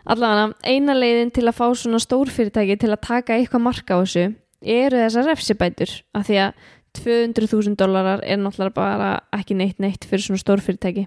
Allavega 0.05 0.53
eina 0.68 0.94
leiðin 0.96 1.33
til 1.33 1.46
að 1.48 1.59
fá 1.59 1.66
svona 1.72 2.00
stórfyrirtæki 2.03 2.77
til 2.81 2.92
að 2.92 3.05
taka 3.07 3.38
eitthvað 3.38 3.64
marka 3.64 3.96
á 3.96 4.03
þessu 4.05 4.24
eru 4.64 5.00
þessar 5.00 5.29
refsibætur 5.31 5.92
af 6.16 6.27
því 6.29 6.40
að 6.44 6.64
200.000 6.94 7.77
dólarar 7.81 8.22
er 8.22 8.38
náttúrulega 8.38 8.77
bara 8.77 9.11
ekki 9.35 9.57
neitt 9.59 9.81
neitt 9.83 10.05
fyrir 10.09 10.29
svona 10.29 10.42
stórfyrirtæki. 10.42 11.07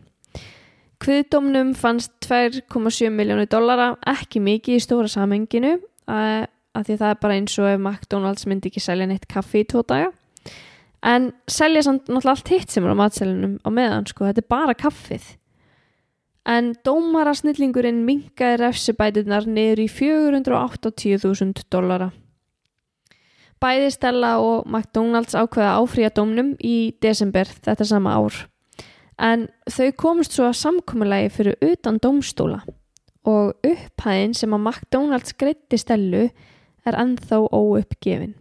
Kviðdómnum 0.97 1.75
fannst 1.77 2.11
2,7 2.25 3.11
miljónu 3.13 3.45
dólara 3.49 3.91
ekki 4.09 4.41
mikið 4.41 4.79
í 4.79 4.83
stóra 4.83 5.11
samenginu 5.11 5.77
að 6.09 6.47
því 6.87 6.95
að 6.95 7.01
það 7.03 7.11
er 7.11 7.19
bara 7.21 7.37
eins 7.37 7.57
og 7.61 7.69
ef 7.69 7.79
McDonalds 7.79 8.47
myndi 8.49 8.71
ekki 8.71 8.81
selja 8.83 9.07
neitt 9.09 9.29
kaffi 9.29 9.61
í 9.61 9.67
tvo 9.69 9.85
daga 9.85 10.09
en 11.05 11.31
selja 11.49 11.83
samt 11.85 12.07
náttúrulega 12.07 12.33
allt 12.33 12.51
hitt 12.51 12.73
sem 12.73 12.85
er 12.85 12.95
á 12.95 12.97
matselinum 12.97 13.57
á 13.61 13.69
meðan 13.69 14.07
sko, 14.09 14.25
þetta 14.25 14.43
er 14.43 14.49
bara 14.49 14.77
kaffið. 14.77 15.25
En 16.47 16.71
dómarasnillingurinn 16.87 18.05
mingaði 18.07 18.61
refsibætunar 18.61 19.47
niður 19.51 19.83
í 19.83 19.87
480.000 19.91 21.67
dollara. 21.73 22.11
Bæði 23.59 23.89
Stella 23.91 24.37
og 24.39 24.67
McDonalds 24.69 25.35
ákveða 25.35 25.75
áfríja 25.81 26.13
dómnum 26.13 26.53
í 26.61 26.93
desember 27.01 27.49
þetta 27.49 27.87
sama 27.89 28.15
ár. 28.15 28.45
En 29.17 29.47
þau 29.65 29.89
komist 29.97 30.37
svo 30.37 30.45
að 30.47 30.59
samkommulegi 30.61 31.31
fyrir 31.33 31.57
utan 31.65 31.97
dómstóla. 31.99 32.61
Og 33.27 33.57
upphæðin 33.65 34.37
sem 34.37 34.53
að 34.53 34.61
McDonalds 34.61 35.33
greitti 35.35 35.79
Stellu 35.81 36.27
er 36.87 37.01
ennþá 37.01 37.41
óuppgefin 37.49 38.37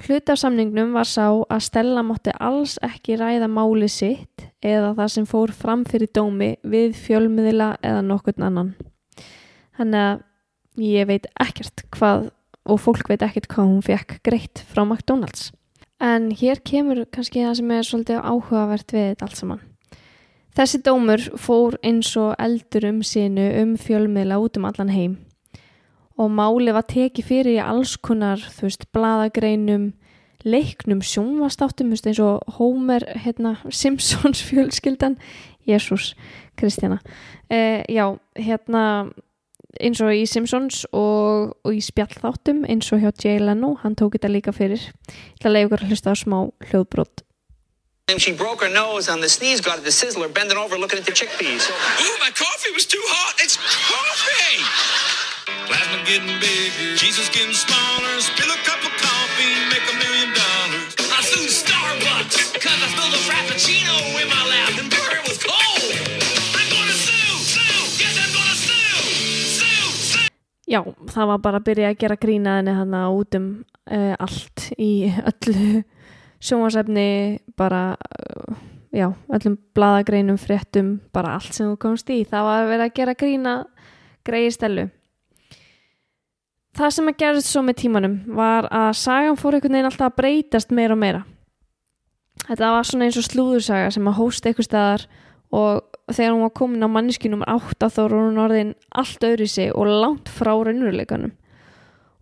Hlutafsamningnum 0.00 0.94
var 0.96 1.06
sá 1.06 1.26
að 1.28 1.64
Stella 1.66 2.02
mátti 2.06 2.32
alls 2.40 2.78
ekki 2.82 3.18
ræða 3.20 3.48
máli 3.52 3.88
sitt 3.92 4.46
eða 4.64 4.94
það 4.96 5.10
sem 5.14 5.26
fór 5.28 5.52
fram 5.52 5.82
fyrir 5.84 6.08
dómi 6.16 6.54
við 6.64 6.94
fjölmiðila 6.96 7.74
eða 7.84 8.04
nokkurn 8.06 8.46
annan. 8.48 8.70
Þannig 9.76 10.06
að 10.06 10.22
ég 10.88 11.10
veit 11.10 11.28
ekkert 11.44 11.84
hvað 11.92 12.30
og 12.62 12.80
fólk 12.80 13.10
veit 13.10 13.24
ekkert 13.26 13.50
hvað 13.52 13.68
hún 13.68 13.84
fekk 13.84 14.16
greitt 14.24 14.62
frá 14.70 14.84
McDonalds. 14.86 15.50
En 16.02 16.30
hér 16.34 16.62
kemur 16.64 17.04
kannski 17.12 17.44
það 17.44 17.58
sem 17.60 17.74
er 17.76 17.86
svolítið 17.86 18.24
áhugavert 18.24 18.94
við 18.94 19.10
þetta 19.10 19.28
allt 19.28 19.38
saman. 19.38 19.60
Þessi 20.56 20.80
dómur 20.84 21.26
fór 21.40 21.76
eins 21.84 22.10
og 22.20 22.32
eldur 22.42 22.88
um 22.88 23.04
sinu 23.06 23.44
um 23.60 23.76
fjölmiðla 23.80 24.40
út 24.40 24.58
um 24.58 24.66
allan 24.68 24.92
heim 24.92 25.20
og 26.22 26.30
máli 26.30 26.72
var 26.74 26.86
tekið 26.88 27.26
fyrir 27.26 27.56
í 27.56 27.62
alls 27.62 27.96
konar, 27.98 28.42
þú 28.54 28.68
veist, 28.68 28.86
bladagreinum, 28.94 29.90
leiknum 30.46 31.02
sjónvastáttum, 31.06 31.90
þú 31.90 31.96
veist, 31.96 32.08
eins 32.10 32.22
og 32.22 32.54
Homer, 32.58 33.06
hérna, 33.24 33.56
Simpsons 33.82 34.44
fjölskyldan, 34.46 35.18
Jésús, 35.68 36.12
Kristjana. 36.58 37.00
Eh, 37.50 37.82
já, 37.88 38.06
hérna, 38.38 38.84
eins 39.80 40.00
og 40.04 40.14
í 40.14 40.24
Simpsons 40.28 40.84
og, 40.92 41.56
og 41.64 41.74
í 41.74 41.82
spjallþáttum, 41.82 42.64
eins 42.70 42.92
og 42.92 43.02
hjá 43.02 43.12
Jay 43.24 43.42
Leno, 43.42 43.76
hann 43.82 43.98
tók 43.98 44.18
þetta 44.18 44.32
líka 44.32 44.54
fyrir. 44.54 44.82
Ég 44.82 45.40
ætla 45.40 45.52
að 45.52 45.58
leiða 45.58 45.68
ykkur 45.68 45.84
að 45.84 45.92
hlusta 45.92 46.14
á 46.14 46.16
smá 46.18 46.38
hljóðbrot. 46.70 47.26
And 48.08 48.20
she 48.20 48.32
broke 48.32 48.60
her 48.60 48.68
nose 48.68 49.08
on 49.08 49.20
the 49.20 49.28
sneeze 49.28 49.60
guard 49.60 49.78
at 49.78 49.84
the 49.84 49.90
sizzler, 49.90 50.28
bending 50.28 50.58
over 50.58 50.76
looking 50.76 50.98
at 50.98 51.06
the 51.06 51.12
chickpeas. 51.12 51.70
Ooh, 51.70 52.18
my 52.18 52.30
coffee 52.34 52.72
was 52.74 52.84
too 52.84 53.00
hot. 53.06 53.40
It's 53.40 53.56
coffee. 53.56 54.58
Plasma 55.72 56.04
getting 56.04 56.36
bigger, 56.36 56.92
Jesus 57.00 57.32
getting 57.32 57.56
smaller. 57.56 58.20
Spill 58.20 58.50
a 58.52 58.60
cup 58.68 58.84
of 58.84 58.92
coffee, 59.00 59.54
make 59.72 59.86
a 59.88 59.96
million 60.04 60.28
dollars. 60.36 60.92
I 61.16 61.20
sued 61.24 61.48
Starbucks 61.48 62.52
because 62.52 62.76
I 62.76 62.88
spilled 62.92 63.16
a 63.16 63.22
frappuccino 63.24 63.96
in 64.20 64.28
my 64.28 64.44
lap 64.52 64.76
and 64.76 64.92
beer 64.92 65.16
was 65.24 65.40
cold. 65.40 65.88
I'm 66.60 66.68
gonna 66.76 66.92
sue, 66.92 67.36
sue, 67.56 68.04
yes, 68.04 68.20
I'm 68.20 68.32
gonna 68.36 68.58
sue, 68.68 69.00
sue, 69.56 69.88
sue. 70.12 70.28
Já, 70.68 70.84
það 71.08 71.32
var 71.32 71.40
bara 71.40 71.64
að 71.64 71.68
byrja 71.72 71.94
að 71.94 72.00
gera 72.04 72.20
grína 72.20 72.60
henni 72.60 72.76
hann 72.76 73.00
út 73.08 73.40
um 73.40 73.48
uh, 73.88 74.14
allt 74.20 74.68
í 74.76 75.08
öllu 75.08 75.82
sjónvarsefni, 76.36 77.40
bara, 77.56 77.94
uh, 77.96 78.56
já, 78.92 79.08
öllum 79.08 79.56
bladagreinum, 79.72 80.36
fréttum, 80.36 80.98
bara 81.16 81.38
allt 81.38 81.54
sem 81.56 81.64
þú 81.72 81.80
komst 81.80 82.12
í. 82.12 82.26
Það 82.28 82.50
var 82.50 82.66
að 82.66 82.74
vera 82.76 82.90
að 82.90 82.98
gera 83.00 83.22
grína 83.24 83.62
greiði 84.28 84.58
stelu. 84.60 84.92
Það 86.72 86.92
sem 86.96 87.10
að 87.10 87.18
gerðist 87.20 87.50
svo 87.52 87.60
með 87.66 87.78
tímanum 87.82 88.14
var 88.32 88.66
að 88.72 88.94
sagan 88.96 89.36
fór 89.36 89.58
einhvern 89.58 89.76
veginn 89.76 89.88
alltaf 89.90 90.08
að 90.08 90.18
breytast 90.22 90.70
meira 90.72 90.94
og 90.94 91.02
meira. 91.02 91.20
Þetta 92.46 92.70
var 92.72 92.88
svona 92.88 93.08
eins 93.08 93.18
og 93.20 93.26
slúðursaga 93.26 93.90
sem 93.92 94.08
að 94.08 94.16
hósta 94.16 94.48
eitthvað 94.48 94.68
staðar 94.70 95.04
og 95.52 95.82
þegar 96.08 96.32
hún 96.32 96.46
var 96.46 96.54
komin 96.56 96.86
á 96.86 96.88
manniski 96.88 97.28
nummer 97.28 97.52
8 97.52 97.90
þá 97.92 98.00
var 98.00 98.16
hún 98.16 98.40
orðin 98.40 98.72
allt 98.88 99.26
öðru 99.28 99.48
sig 99.52 99.68
og 99.76 99.90
langt 99.90 100.32
frá 100.32 100.54
raunveruleikanum. 100.56 101.34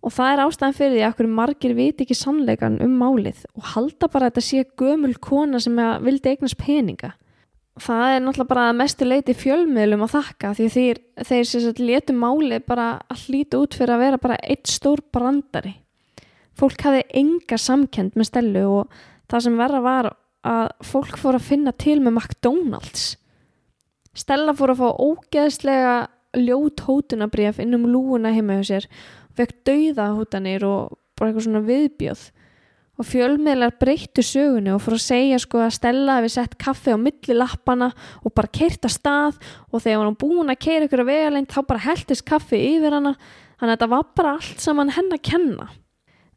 Og 0.01 0.13
það 0.17 0.33
er 0.33 0.43
ástæðan 0.43 0.77
fyrir 0.77 0.95
því 0.97 1.01
að 1.05 1.11
okkur 1.13 1.31
margir 1.39 1.77
viti 1.77 2.03
ekki 2.03 2.17
sannleikan 2.17 2.79
um 2.83 2.93
málið 2.99 3.45
og 3.55 3.71
halda 3.71 4.09
bara 4.11 4.27
að 4.27 4.33
þetta 4.33 4.47
sé 4.49 4.65
gömul 4.81 5.13
kona 5.21 5.61
sem 5.63 5.79
vildi 6.03 6.33
eignast 6.33 6.59
peninga. 6.59 7.13
Það 7.79 8.13
er 8.13 8.23
náttúrulega 8.23 8.51
bara 8.51 8.71
mestu 8.75 9.05
leiti 9.07 9.33
fjölmiðlum 9.37 10.03
að 10.03 10.15
þakka 10.17 10.49
því 10.57 10.65
þeir, 10.73 10.97
þeir 11.29 11.45
sagt 11.47 11.79
letu 11.79 12.15
málið 12.17 12.65
bara 12.67 12.87
að 13.07 13.23
hlýta 13.27 13.61
út 13.61 13.77
fyrir 13.77 13.95
að 13.95 14.03
vera 14.03 14.19
bara 14.21 14.39
eitt 14.43 14.67
stór 14.67 14.99
brandari. 15.13 15.77
Fólk 16.57 16.83
hafði 16.83 17.05
enga 17.21 17.57
samkend 17.57 18.17
með 18.19 18.27
stelu 18.27 18.65
og 18.81 18.97
það 19.31 19.45
sem 19.45 19.61
verra 19.61 19.81
var 19.85 20.11
að 20.43 20.67
fólk 20.83 21.15
fór 21.21 21.37
að 21.39 21.47
finna 21.47 21.71
til 21.71 22.01
með 22.03 22.17
McDonalds. 22.17 23.05
Stella 24.11 24.51
fór 24.57 24.73
að 24.73 24.83
fá 24.83 24.89
ógeðslega 25.07 25.95
ljót 26.41 26.83
hótunabrif 26.87 27.59
inn 27.63 27.75
um 27.75 27.87
lúuna 27.87 28.33
heima 28.35 28.59
hjá 28.59 28.67
sér 28.67 28.87
fekk 29.37 29.55
dauða 29.67 30.11
hótanir 30.17 30.63
og 30.67 30.97
bara 31.15 31.31
eitthvað 31.31 31.47
svona 31.47 31.63
viðbjöð 31.67 32.23
og 33.01 33.07
fjölmiðlar 33.09 33.73
breyttu 33.81 34.21
sögunni 34.21 34.69
og 34.75 34.81
fór 34.83 34.95
að 34.99 35.05
segja 35.07 35.39
sko 35.41 35.63
að 35.63 35.73
Stella 35.73 36.19
hefði 36.19 36.31
sett 36.35 36.57
kaffi 36.61 36.93
á 36.93 36.97
milli 37.01 37.33
lappana 37.33 37.89
og 38.21 38.33
bara 38.37 38.51
keirt 38.53 38.85
að 38.85 38.93
stað. 38.93 39.39
Og 39.73 39.81
þegar 39.81 40.05
hann 40.05 40.17
búin 40.21 40.53
að 40.53 40.61
keira 40.61 40.85
ykkur 40.85 41.01
að 41.01 41.09
vegalengt 41.09 41.55
þá 41.55 41.61
bara 41.71 41.85
heldist 41.87 42.25
kaffi 42.29 42.59
yfir 42.75 42.93
hana. 42.93 43.15
Þannig 43.57 43.71
að 43.71 43.73
þetta 43.73 43.89
var 43.95 44.05
bara 44.19 44.35
allt 44.37 44.61
saman 44.61 44.93
henn 44.93 45.09
að 45.15 45.23
kenna. 45.31 45.67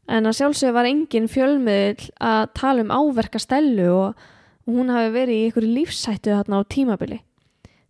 En 0.09 0.29
að 0.29 0.37
sjálfsög 0.39 0.73
var 0.73 0.89
engin 0.89 1.29
fjölmiðl 1.29 2.09
að 2.21 2.43
tala 2.57 2.85
um 2.85 2.93
áverka 2.93 3.41
Stellu 3.41 3.89
og 3.93 4.27
hún 4.69 4.89
hafi 4.93 5.13
verið 5.13 5.37
í 5.37 5.47
ykkur 5.51 5.69
lífsættu 5.69 6.33
þarna 6.33 6.61
á 6.61 6.69
tímabili. 6.69 7.19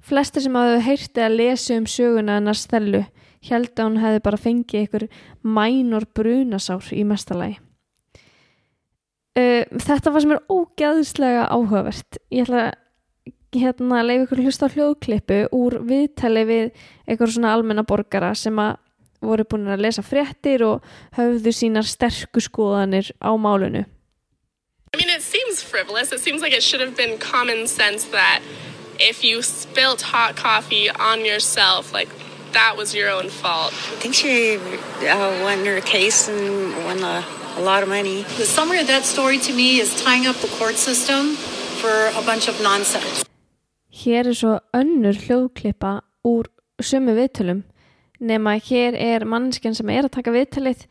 Flestir 0.04 0.44
sem 0.44 0.56
hafði 0.56 0.82
heyrti 0.86 1.24
að 1.24 1.38
lesa 1.40 1.80
um 1.80 1.88
söguna 1.88 2.40
hennar 2.40 2.60
Stellu 2.60 3.06
held 3.46 3.72
að 3.76 3.86
hún 3.88 4.02
hefði 4.04 4.26
bara 4.26 4.42
fengið 4.42 4.88
ykkur 4.88 5.08
mænor 5.44 6.08
brunasár 6.16 6.92
í 6.96 7.04
mestalagi 7.08 7.60
Uh, 9.36 9.66
þetta 9.84 10.14
var 10.14 10.24
sem 10.24 10.34
er 10.36 10.44
ógæðslega 10.48 11.48
áhugavert 11.52 12.20
ég 12.32 12.46
ætla 12.46 12.70
hérna 13.56 14.00
að 14.00 14.08
leiða 14.10 14.26
ykkur 14.26 14.44
hlusta 14.46 14.68
á 14.68 14.74
hljóðklippu 14.74 15.40
úr 15.56 15.80
viðtali 15.88 16.44
við 16.48 16.86
einhver 17.08 17.32
svona 17.32 17.52
almenna 17.56 17.84
borgara 17.88 18.34
sem 18.36 18.56
að 18.60 18.78
voru 19.26 19.46
búin 19.50 19.72
að 19.72 19.84
lesa 19.88 20.04
fréttir 20.06 20.64
og 20.68 20.86
höfðu 21.18 21.52
sínar 21.56 21.88
sterku 21.88 22.44
skoðanir 22.44 23.12
á 23.20 23.32
málunu 23.36 23.86
I 24.94 24.98
mean, 24.98 25.10
it 25.10 25.24
seems 25.24 25.62
frivolous. 25.62 26.14
It 26.14 26.22
seems 26.22 26.42
like 26.42 26.54
it 26.54 26.64
should 26.64 26.80
have 26.80 26.96
been 26.96 27.18
common 27.18 27.68
sense 27.68 28.06
that 28.16 28.42
if 28.98 29.26
you 29.26 29.42
spilt 29.42 30.02
hot 30.02 30.38
coffee 30.38 30.90
on 30.90 31.26
yourself, 31.26 31.92
like 31.92 32.08
that 32.54 32.78
was 32.78 32.96
your 32.96 33.10
own 33.10 33.30
fault. 33.30 33.74
I 33.74 33.96
think 34.00 34.16
she 34.16 34.56
uh, 34.56 35.44
won 35.44 35.66
her 35.66 35.82
case 35.82 36.30
and 36.30 36.86
won 36.86 37.04
a, 37.04 37.26
a 37.58 37.62
lot 37.62 37.84
of 37.84 37.90
money. 37.90 38.24
The 38.38 38.46
summary 38.46 38.80
of 38.80 38.88
that 38.88 39.06
story 39.06 39.38
to 39.40 39.54
me 39.54 39.80
is 39.80 39.90
tying 40.04 40.28
up 40.28 40.36
the 40.38 40.52
court 40.60 40.76
system 40.76 41.36
for 41.82 41.96
a 42.20 42.24
bunch 42.26 42.48
of 42.48 42.62
nonsense. 42.62 43.24
Hér 43.92 44.28
er 44.28 44.36
svo 44.36 44.60
önnur 44.74 45.16
hljóðklippa 45.16 46.02
úr 46.28 46.50
sömu 46.84 47.16
viðtölum 47.16 47.64
nema 48.20 48.58
hér 48.60 48.96
er 49.00 49.26
mannskjan 49.26 49.76
sem 49.76 49.90
er 49.90 50.08
að 50.08 50.16
taka 50.18 50.34
viðtalið 50.36 50.84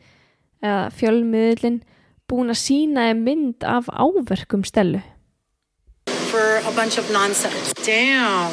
eða 0.63 0.89
fjölmiðlinn 0.97 1.81
búin 2.29 2.49
að 2.49 2.61
sína 2.61 3.09
þeim 3.09 3.21
mynd 3.27 3.67
af 3.67 3.91
áverkum 3.93 4.65
stelu. 4.65 5.03
For 6.31 6.57
a 6.65 6.71
bunch 6.75 6.97
of 6.97 7.09
nonsense. 7.11 7.73
Damn, 7.85 8.51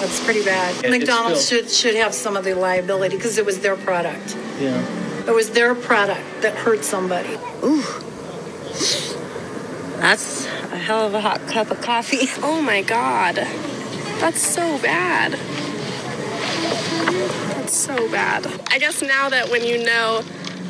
that's 0.00 0.20
pretty 0.24 0.44
bad. 0.44 0.74
It's 0.80 0.90
McDonald's 0.90 1.46
should 1.48 1.70
should 1.70 1.94
have 1.94 2.14
some 2.14 2.36
of 2.36 2.44
the 2.44 2.54
liability 2.54 3.16
because 3.16 3.38
it 3.38 3.46
was 3.46 3.60
their 3.60 3.76
product. 3.76 4.36
Yeah. 4.60 5.09
It 5.28 5.34
was 5.34 5.50
their 5.50 5.74
product 5.74 6.24
that 6.42 6.54
hurt 6.54 6.84
somebody. 6.84 7.36
Ooh. 7.62 7.84
That's 10.00 10.46
a 10.46 10.78
hell 10.78 11.06
of 11.06 11.14
a 11.14 11.20
hot 11.20 11.40
cup 11.48 11.70
of 11.70 11.80
coffee. 11.80 12.26
Oh 12.42 12.60
my 12.62 12.82
god. 12.82 13.36
That's 14.20 14.40
so 14.40 14.78
bad. 14.78 15.32
That's 17.56 17.76
so 17.76 17.96
bad. 18.10 18.46
I 18.68 18.78
guess 18.78 19.02
now 19.02 19.28
that 19.28 19.50
when 19.50 19.64
you 19.64 19.84
know 19.84 20.22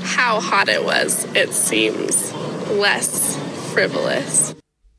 how 0.03 0.41
hot 0.41 0.69
it 0.69 0.85
was, 0.85 1.27
it 1.35 1.53
seems 1.53 2.33
less 2.71 3.37
frivolous. 3.73 4.55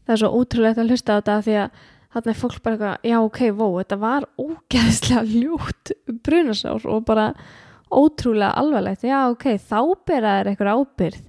Það 0.07 0.13
er 0.15 0.21
svo 0.23 0.29
ótrúlegt 0.41 0.79
að 0.81 0.91
hlusta 0.91 1.15
á 1.15 1.19
þetta 1.19 1.35
því 1.45 1.55
að 1.61 1.81
þarna 2.11 2.31
er 2.33 2.39
fólk 2.41 2.61
bara 2.63 2.75
eitthvað, 2.75 3.09
já 3.11 3.17
ok, 3.23 3.41
vó, 3.55 3.67
þetta 3.79 3.97
var 4.01 4.27
ógeðslega 4.41 5.23
ljótt 5.31 5.91
brunasár 6.25 6.87
og 6.91 7.05
bara 7.07 7.27
ótrúlega 7.91 8.53
alvarlegt, 8.57 9.03
já 9.03 9.19
ok, 9.29 9.57
þá 9.59 9.79
bera 10.07 10.37
þær 10.39 10.51
eitthvað 10.51 10.79
ábyrð 10.79 11.19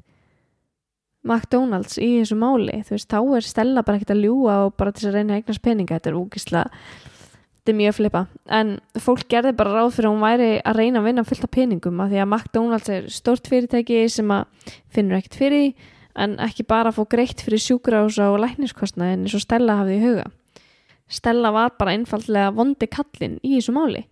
McDonalds 1.22 1.98
í 2.02 2.10
þessu 2.18 2.36
máli, 2.38 2.80
þú 2.82 2.96
veist, 2.96 3.08
þá 3.10 3.18
er 3.36 3.46
Stella 3.46 3.84
bara 3.86 3.98
ekkert 3.98 4.14
að 4.16 4.24
ljúa 4.26 4.58
og 4.66 4.76
bara 4.78 4.92
til 4.92 5.04
þess 5.04 5.10
að 5.12 5.18
reyna 5.18 5.34
að 5.34 5.42
eignast 5.42 5.62
peninga, 5.62 5.98
þetta 5.98 6.10
er 6.10 6.18
ógeðslega 6.18 6.64
þetta 7.62 7.72
er 7.72 7.78
mjög 7.78 7.96
flipa, 7.98 8.22
en 8.58 8.72
fólk 8.98 9.26
gerði 9.30 9.54
bara 9.58 9.74
ráð 9.76 9.92
fyrir 9.96 10.08
að 10.10 10.14
hún 10.16 10.24
væri 10.26 10.50
að 10.66 10.78
reyna 10.80 11.02
að 11.02 11.08
vinna 11.08 11.26
fullt 11.28 11.46
af 11.46 11.52
peningum, 11.54 12.02
af 12.02 12.10
því 12.10 12.22
að 12.22 12.30
McDonalds 12.30 12.90
er 12.90 13.08
stort 13.14 13.50
fyrirtæki 13.50 14.00
sem 14.10 14.34
að 14.34 14.70
finnur 14.90 15.20
ekkert 15.20 15.38
fyrir 15.38 15.90
en 16.18 16.34
ekki 16.42 16.66
bara 16.68 16.90
að 16.90 16.98
fá 16.98 17.06
greitt 17.14 17.42
fyrir 17.44 17.62
sjúkrahúsa 17.62 18.32
og 18.32 18.42
lækniskostnaðin 18.42 19.22
eins 19.24 19.36
og 19.38 19.44
Stella 19.44 19.78
hafði 19.78 19.94
í 19.96 20.02
huga. 20.02 20.26
Stella 21.12 21.52
var 21.54 21.76
bara 21.78 21.94
einfallega 21.96 22.52
vondi 22.56 22.88
kallinn 22.90 23.38
í 23.44 23.54
þessu 23.56 23.74
máli 23.76 24.02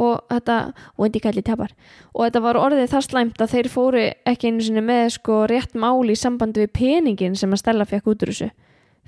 og 0.00 0.22
þetta, 0.30 0.58
vondi 0.96 1.20
kalli 1.20 1.42
tapar 1.44 1.72
og 2.14 2.24
þetta 2.24 2.42
var 2.44 2.58
orðið 2.60 2.90
það 2.92 3.06
slæmt 3.06 3.42
að 3.44 3.54
þeir 3.54 3.68
fóru 3.72 4.04
ekki 4.28 4.50
einu 4.50 4.64
sinni 4.64 4.84
með 4.84 5.08
sko 5.18 5.42
rétt 5.50 5.74
máli 5.76 6.16
í 6.16 6.20
sambandi 6.20 6.64
við 6.64 6.72
peningin 6.78 7.36
sem 7.36 7.52
að 7.52 7.60
Stella 7.60 7.88
fekk 7.88 8.12
út 8.12 8.24
úr 8.24 8.32
þessu. 8.32 8.48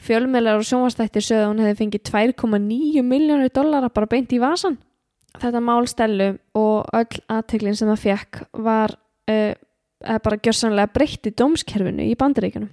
Fjölmiðlar 0.04 0.58
og 0.58 0.66
sjónvastættir 0.68 1.24
sögðu 1.24 1.44
að 1.44 1.50
hún 1.52 1.62
hefði 1.62 1.78
fengið 1.80 2.04
2,9 2.10 3.04
miljónir 3.06 3.52
dollara 3.54 3.92
bara 3.94 4.10
beint 4.10 4.32
í 4.34 4.40
vasan. 4.42 4.76
Þetta 5.40 5.62
mál 5.62 5.86
Stellu 5.90 6.28
og 6.58 6.90
öll 6.94 7.20
aðteglin 7.32 7.76
sem 7.78 7.90
það 7.90 8.02
fekk 8.02 8.40
var 8.66 8.94
uh, 9.30 9.52
bara 10.04 10.40
gjörsanlega 10.42 10.92
breytti 10.94 11.32
dómskerfinu 11.34 12.06
í 12.10 12.16
bandaríkjunum. 12.18 12.72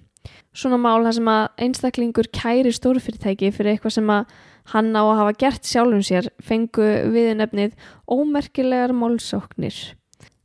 Svona 0.54 0.78
mál 0.82 1.06
þar 1.06 1.16
sem 1.18 1.30
að 1.32 1.44
einstaklingur 1.66 2.28
kæri 2.36 2.74
stórfyrirtæki 2.76 3.54
fyrir 3.56 3.76
eitthvað 3.76 3.96
sem 3.96 4.10
að 4.14 4.34
hann 4.72 4.94
á 4.96 5.02
að 5.02 5.18
hafa 5.20 5.34
gert 5.44 5.68
sjálfum 5.68 6.04
sér 6.06 6.30
fengu 6.44 6.88
viðnefnið 7.12 7.76
ómerkilegar 8.08 8.94
málsóknir. 8.96 9.76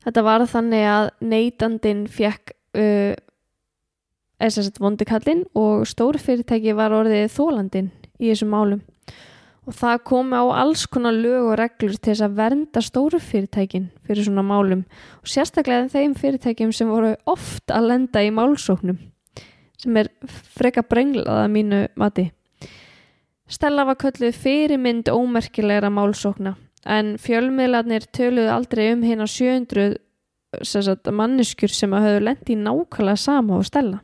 Þetta 0.07 0.23
var 0.27 0.47
þannig 0.51 0.89
að 0.91 1.09
neytandin 1.27 2.05
fekk 2.11 2.55
uh, 2.79 3.15
SST 4.43 4.81
vondikallin 4.83 5.47
og 5.57 5.87
stórfyrirtæki 5.89 6.75
var 6.77 6.95
orðið 6.95 7.31
þólandin 7.33 7.91
í 8.21 8.31
þessum 8.31 8.53
málum. 8.53 8.85
og 9.67 9.75
það 9.75 10.03
komi 10.07 10.39
á 10.39 10.47
alls 10.63 10.85
konar 10.87 11.17
lög 11.17 11.49
og 11.51 11.57
reglur 11.59 11.97
til 11.97 12.13
þess 12.13 12.23
að 12.23 12.37
vernda 12.39 12.83
stóru 12.87 13.19
fyrirtækin 13.19 13.89
fyrir 14.07 14.23
svona 14.23 14.45
málum 14.47 14.85
og 15.19 15.27
sérstaklega 15.27 15.89
þeim 15.91 16.15
fyrirtækjum 16.15 16.71
sem 16.71 16.87
voru 16.87 17.17
oft 17.27 17.75
að 17.75 17.89
lenda 17.91 18.23
í 18.23 18.31
málsóknum 18.31 19.01
sem 19.75 19.99
er 19.99 20.13
freka 20.55 20.87
brenglaða 20.87 21.49
mínu 21.51 21.83
mati. 21.99 22.31
Stella 23.47 23.85
var 23.87 23.99
kölluð 24.01 24.35
fyrirmynd 24.43 25.09
ómerkilegra 25.13 25.91
málsókna 25.93 26.57
en 26.87 27.15
fjölmiðlarnir 27.19 28.09
töluðu 28.15 28.51
aldrei 28.51 28.91
um 28.95 29.05
hérna 29.07 29.27
700 29.31 29.97
sagt, 30.67 31.11
manneskjur 31.11 31.73
sem 31.73 31.95
að 31.95 32.07
höfðu 32.07 32.27
lendi 32.27 32.57
nákvæmlega 32.59 33.21
sama 33.21 33.59
á 33.59 33.61
Stella. 33.67 34.03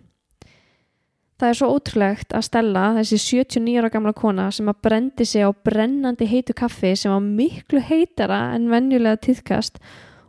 Það 1.43 1.49
er 1.49 1.59
svo 1.59 1.69
ótrúlegt 1.75 2.35
að 2.39 2.45
Stella, 2.47 2.83
þessi 3.01 3.19
79 3.19 3.81
ára 3.81 3.91
gamla 3.91 4.13
kona 4.15 4.45
sem 4.55 4.69
að 4.71 4.83
brendi 4.87 5.27
sig 5.27 5.43
á 5.43 5.51
brennandi 5.51 6.29
heitu 6.31 6.55
kaffi 6.55 6.93
sem 6.99 7.11
var 7.11 7.25
miklu 7.25 7.83
heitara 7.83 8.53
en 8.55 8.69
venjulega 8.71 9.19
týðkast 9.27 9.81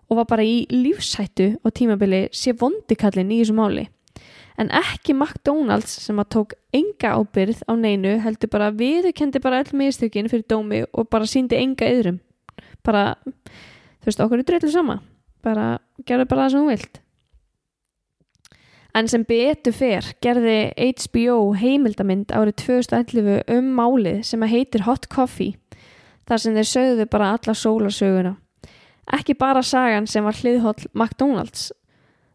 og 0.09 0.17
var 0.21 0.29
bara 0.31 0.45
í 0.45 0.63
lífshættu 0.71 1.51
á 1.61 1.67
tímabili 1.69 2.25
sé 2.33 2.55
vondikallin 2.57 3.29
í 3.29 3.43
þessu 3.43 3.57
máli. 3.57 3.85
En 4.61 4.69
ekki 4.69 5.15
McDonalds 5.15 5.95
sem 6.05 6.19
að 6.21 6.29
tók 6.35 6.57
enga 6.75 7.15
ábyrð 7.17 7.63
á 7.65 7.73
neinu 7.73 8.17
heldur 8.21 8.51
bara 8.53 8.69
viðkendi 8.75 9.41
bara 9.41 9.63
öll 9.63 9.73
mistökin 9.79 10.29
fyrir 10.29 10.45
dómi 10.49 10.83
og 10.93 11.09
bara 11.09 11.29
síndi 11.29 11.57
enga 11.57 11.89
yðrum. 11.89 12.19
Bara, 12.85 13.15
þú 13.25 14.11
veist, 14.11 14.21
okkur 14.21 14.43
er 14.43 14.47
drullu 14.49 14.69
sama. 14.73 14.99
Bara, 15.43 15.79
gerðu 16.05 16.27
bara 16.29 16.45
það 16.45 16.53
sem 16.53 16.61
þú 16.61 16.75
vilt. 16.75 17.01
En 18.93 19.09
sem 19.09 19.23
betur 19.25 19.73
fer 19.73 20.11
gerði 20.21 20.57
HBO 20.77 21.37
heimildamind 21.57 22.29
árið 22.29 22.59
2011 22.61 23.41
um 23.55 23.71
málið 23.73 24.21
sem 24.29 24.45
að 24.45 24.53
heitir 24.53 24.85
Hot 24.85 25.09
Coffee 25.09 25.57
þar 26.29 26.43
sem 26.43 26.57
þeir 26.59 26.69
sögðu 26.69 27.07
bara 27.09 27.31
alla 27.33 27.55
sólarsöguna. 27.57 28.35
Ekki 29.17 29.33
bara 29.35 29.63
sagan 29.65 30.05
sem 30.07 30.23
var 30.23 30.37
hliðhóll 30.37 30.85
McDonalds 30.93 31.71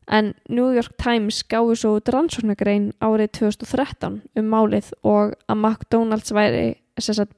en 0.08 0.32
New 0.48 0.72
York 0.72 0.96
Times 1.00 1.42
gáði 1.44 1.76
svo 1.78 1.98
rannsóknagrein 2.00 2.92
árið 3.04 3.32
2013 3.40 4.20
um 4.40 4.50
málið 4.52 4.92
og 5.02 5.34
að 5.48 5.58
McDonalds 5.58 6.32
væri 6.32 6.78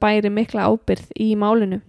bæri 0.01 0.31
mikla 0.33 0.69
ábyrð 0.71 1.11
í 1.19 1.35
málinu. 1.35 1.81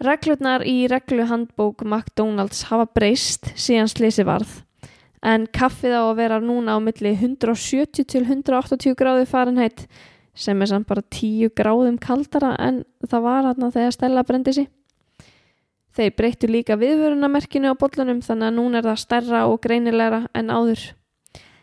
Reglurnar 0.00 0.64
í 0.64 0.88
regluhandbók 0.88 1.84
McDonalds 1.84 2.64
hafa 2.70 2.88
breyst 2.88 3.52
síðan 3.54 3.90
slisi 3.92 4.24
varð 4.24 4.62
en 5.20 5.44
kaffið 5.52 5.92
á 5.92 6.02
að 6.08 6.16
vera 6.16 6.40
núna 6.40 6.76
á 6.76 6.78
milli 6.80 7.12
170 7.12 8.08
til 8.08 8.24
180 8.24 8.96
gráði 8.96 9.28
farinheit 9.28 9.84
sem 10.32 10.60
er 10.62 10.70
samt 10.70 10.88
bara 10.88 11.04
10 11.04 11.52
gráðum 11.52 11.98
kaldara 12.00 12.54
en 12.56 12.84
það 13.04 13.26
var 13.26 13.48
hérna 13.50 13.72
þegar 13.74 13.96
Stella 13.96 14.24
brendi 14.24 14.56
sig. 14.56 14.70
Þeir 15.96 16.12
breyttu 16.16 16.48
líka 16.50 16.76
viðvörunamerkinu 16.78 17.72
á 17.72 17.80
bollunum 17.80 18.20
þannig 18.22 18.48
að 18.48 18.56
núna 18.56 18.78
er 18.78 18.88
það 18.90 19.00
stærra 19.02 19.44
og 19.50 19.60
greinilegra 19.64 20.20
en 20.38 20.52
áður. 20.54 20.84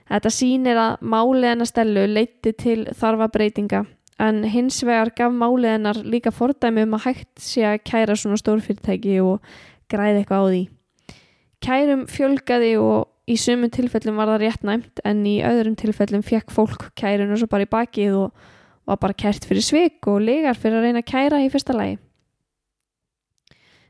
Þetta 0.08 0.32
sýnir 0.32 0.80
að 0.80 1.04
málið 1.04 1.50
hennar 1.52 1.70
Stellu 1.70 2.04
leiti 2.08 2.54
til 2.56 2.80
þarfa 2.96 3.28
breytinga 3.32 3.84
en 4.24 4.42
hins 4.50 4.80
vegar 4.86 5.12
gaf 5.16 5.34
málið 5.36 5.76
hennar 5.76 6.00
líka 6.04 6.32
fordæmi 6.34 6.86
um 6.88 6.96
að 6.98 7.06
hægt 7.10 7.44
sé 7.44 7.66
að 7.68 7.84
kæra 7.88 8.16
svona 8.18 8.40
stórfyrirtæki 8.42 9.20
og 9.24 9.44
græði 9.92 10.24
eitthvað 10.24 10.44
á 10.44 10.48
því. 10.48 10.64
Kærum 11.64 12.04
fjölgaði 12.12 12.74
og 12.82 13.08
í 13.28 13.38
sumum 13.40 13.72
tilfellum 13.74 14.20
var 14.20 14.32
það 14.32 14.44
rétt 14.46 14.68
næmt 14.68 15.04
en 15.08 15.24
í 15.28 15.38
öðrum 15.46 15.78
tilfellum 15.80 16.24
fekk 16.26 16.54
fólk 16.56 16.90
kærinu 17.00 17.38
svo 17.38 17.50
bara 17.52 17.68
í 17.68 17.72
bakið 17.72 18.20
og 18.24 18.48
var 18.88 19.00
bara 19.04 19.18
kært 19.18 19.48
fyrir 19.48 19.66
svik 19.66 20.08
og 20.08 20.22
legar 20.24 20.58
fyrir 20.58 20.80
að 20.80 20.88
reyna 20.88 21.04
að 21.04 21.12
kæra 21.12 21.44
í 21.44 21.50
fyrsta 21.52 21.76
lagi. 21.76 21.98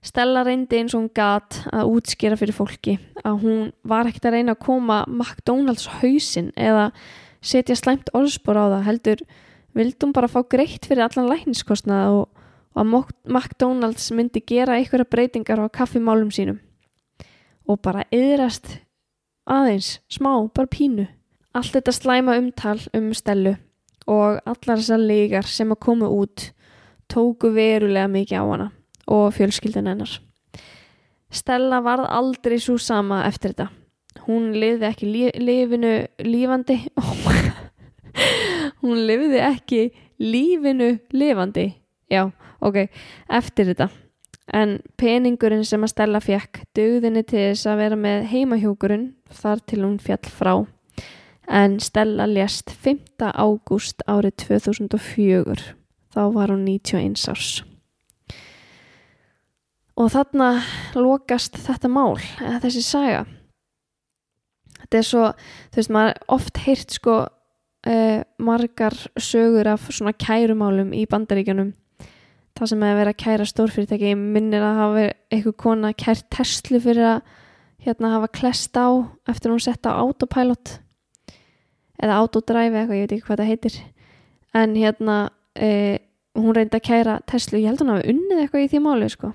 Stella 0.07 0.43
reyndi 0.45 0.77
eins 0.79 0.93
og 0.95 1.01
hún 1.01 1.09
gat 1.15 1.57
að 1.73 1.89
útskýra 1.97 2.37
fyrir 2.39 2.55
fólki 2.55 2.95
að 3.27 3.41
hún 3.41 3.71
var 3.87 4.07
ekkert 4.07 4.29
að 4.29 4.37
reyna 4.37 4.53
að 4.55 4.63
koma 4.63 5.01
McDonalds 5.09 5.87
hausin 5.99 6.53
eða 6.55 6.91
setja 7.43 7.75
slæmt 7.75 8.11
orðspor 8.15 8.55
á 8.55 8.65
það 8.77 8.85
heldur 8.87 9.23
vildum 9.77 10.13
bara 10.15 10.29
fá 10.31 10.39
greitt 10.47 10.87
fyrir 10.87 11.05
allan 11.05 11.27
lækniskostnað 11.31 12.21
og, 12.21 12.45
og 12.77 12.81
að 12.83 13.11
McDonalds 13.27 14.07
myndi 14.15 14.43
gera 14.47 14.77
einhverja 14.77 15.09
breytingar 15.11 15.59
á 15.59 15.67
kaffimálum 15.67 16.31
sínum. 16.31 16.61
Og 17.67 17.81
bara 17.83 18.07
yðrast 18.15 18.79
aðeins, 19.43 19.97
smá, 20.07 20.31
bara 20.55 20.71
pínu. 20.71 21.09
Allt 21.57 21.75
þetta 21.75 21.95
slæma 21.95 22.37
umtal 22.39 22.79
um 22.95 23.11
Stellu 23.17 23.57
og 24.07 24.39
allar 24.47 24.79
þessar 24.79 25.03
legar 25.03 25.51
sem 25.51 25.73
að 25.73 25.83
koma 25.83 26.07
út 26.07 26.51
tóku 27.11 27.51
verulega 27.51 28.07
mikið 28.11 28.39
á 28.39 28.45
hana 28.47 28.71
og 29.07 29.33
fjölskyldan 29.33 29.87
hennar. 29.87 30.17
Stella 31.31 31.81
varð 31.83 32.07
aldrei 32.07 32.59
svo 32.59 32.77
sama 32.79 33.23
eftir 33.27 33.53
þetta. 33.53 33.67
Hún 34.27 34.51
lifði 34.55 34.87
ekki 34.87 35.09
lí 35.11 35.23
lífinu 35.43 35.93
lífandi. 36.23 36.77
Hún 38.81 39.03
lifði 39.07 39.41
ekki 39.43 39.81
lífinu 40.23 40.97
lifandi. 41.13 41.69
Já, 42.11 42.29
ok, 42.63 42.87
eftir 43.29 43.73
þetta. 43.73 43.89
En 44.55 44.77
peningurinn 44.95 45.65
sem 45.67 45.83
að 45.83 45.91
Stella 45.91 46.23
fekk 46.23 46.61
dögðinni 46.77 47.25
til 47.27 47.49
þess 47.49 47.67
að 47.67 47.81
vera 47.83 47.99
með 47.99 48.27
heimahjókurinn 48.31 49.07
þar 49.41 49.63
til 49.67 49.81
hún 49.83 49.97
fjall 49.99 50.31
frá. 50.31 50.53
En 51.47 51.79
Stella 51.83 52.27
lést 52.27 52.71
5. 52.71 53.27
ágúst 53.27 54.03
árið 54.07 54.37
2004. 54.47 55.73
Þá 56.15 56.21
var 56.31 56.55
hún 56.55 56.63
91 56.63 57.27
árs 57.27 57.57
og 59.97 60.11
þarna 60.13 60.51
lokast 60.97 61.57
þetta 61.57 61.89
mál 61.89 62.19
þessi 62.61 62.83
saga. 62.85 63.23
Þetta 64.83 64.99
er 64.99 65.07
svo 65.07 65.23
þú 65.73 65.79
veist 65.79 65.93
maður 65.93 66.19
oft 66.37 66.61
heyrt 66.63 66.95
sko 66.99 67.15
uh, 67.25 68.19
margar 68.37 68.95
sögur 69.19 69.71
af 69.73 69.89
svona 69.89 70.13
kærumálum 70.13 70.93
í 70.95 71.03
bandaríkjunum. 71.09 71.73
Það 72.57 72.71
sem 72.71 72.85
hefur 72.85 72.99
verið 73.01 73.13
að 73.13 73.23
kæra 73.23 73.47
stórfyrirtæki 73.49 74.13
minnir 74.17 74.65
að 74.65 74.79
hafa 74.81 75.03
eitthvað 75.33 75.57
kona 75.61 75.93
kært 75.97 76.25
Tesla 76.33 76.81
fyrir 76.81 77.09
að 77.15 77.33
hérna 77.85 78.13
hafa 78.15 78.31
klest 78.33 78.77
á 78.77 78.87
eftir 79.29 79.53
hún 79.53 79.61
sett 79.61 79.85
á 79.85 79.97
autopilot. 79.97 80.77
Eða 81.97 82.21
autodrive 82.21 82.77
eitthvað, 82.77 82.97
ég 82.97 83.05
veit 83.05 83.15
ekki 83.17 83.27
hvað 83.27 83.41
það 83.41 83.51
heitir. 83.51 83.77
En 84.57 84.77
hérna 84.77 85.17
uh, 85.27 85.97
hún 86.37 86.53
reyndi 86.53 86.77
að 86.77 86.85
kæra 86.85 87.19
Tesla, 87.29 87.61
ég 87.61 87.69
held 87.73 87.81
hún 87.81 87.93
hafi 87.95 88.13
unnið 88.13 88.45
eitthvað 88.45 88.65
í 88.65 88.71
því 88.73 88.85
máli 88.85 89.09
sko 89.13 89.33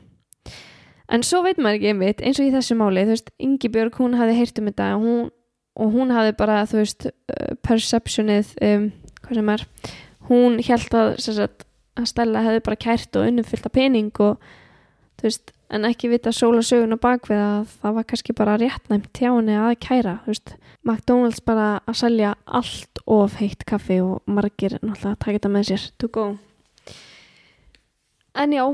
en 1.12 1.24
svo 1.26 1.42
veit 1.44 1.60
maður 1.60 1.78
ekki 1.78 1.92
einmitt 1.92 2.22
eins 2.24 2.40
og 2.40 2.48
í 2.48 2.54
þessu 2.54 2.76
máli, 2.78 3.04
þú 3.06 3.14
veist, 3.16 3.30
Ingi 3.42 3.70
Björg 3.72 3.98
hún 4.00 4.16
hafði 4.18 4.38
heyrt 4.38 4.60
um 4.60 4.70
þetta 4.70 4.88
hún, 5.02 5.30
og 5.78 5.94
hún 5.94 6.14
hafði 6.14 6.36
bara, 6.38 6.62
þú 6.68 6.80
veist, 6.80 7.08
uh, 7.08 7.52
perceptionið 7.66 8.54
um, 8.68 8.88
hvað 9.22 9.40
sem 9.40 9.54
er 9.54 9.66
hún 10.30 10.58
held 10.62 10.98
að, 10.98 11.14
sagt, 11.24 11.66
að 11.98 12.08
Stella 12.08 12.44
hefði 12.46 12.66
bara 12.68 12.82
kært 12.86 13.18
og 13.20 13.28
unnumfyllt 13.28 13.68
af 13.68 13.74
pening 13.76 14.12
og 14.24 14.52
þú 15.20 15.28
veist, 15.28 15.52
en 15.72 15.86
ekki 15.88 16.10
vita 16.12 16.32
sólasögun 16.36 16.96
og 16.96 17.00
bakvið 17.00 17.40
að 17.40 17.76
það 17.80 17.96
var 17.96 18.06
kannski 18.10 18.34
bara 18.36 18.58
réttnæmt 18.60 19.16
hjá 19.16 19.30
henni 19.30 19.56
að 19.56 19.78
kæra 19.80 20.18
þú 20.24 20.34
veist, 20.34 20.54
McDonalds 20.82 21.42
bara 21.46 21.68
að 21.86 21.98
selja 22.00 22.32
allt 22.44 23.02
of 23.06 23.36
heitt 23.40 23.64
kaffi 23.68 24.00
og 24.02 24.22
margir 24.26 24.78
náttúrulega 24.80 25.12
að 25.14 25.20
taka 25.22 25.36
þetta 25.38 25.52
með 25.52 25.68
sér. 25.68 25.84
To 26.02 26.08
go. 26.12 26.24
En 28.34 28.54
já 28.56 28.64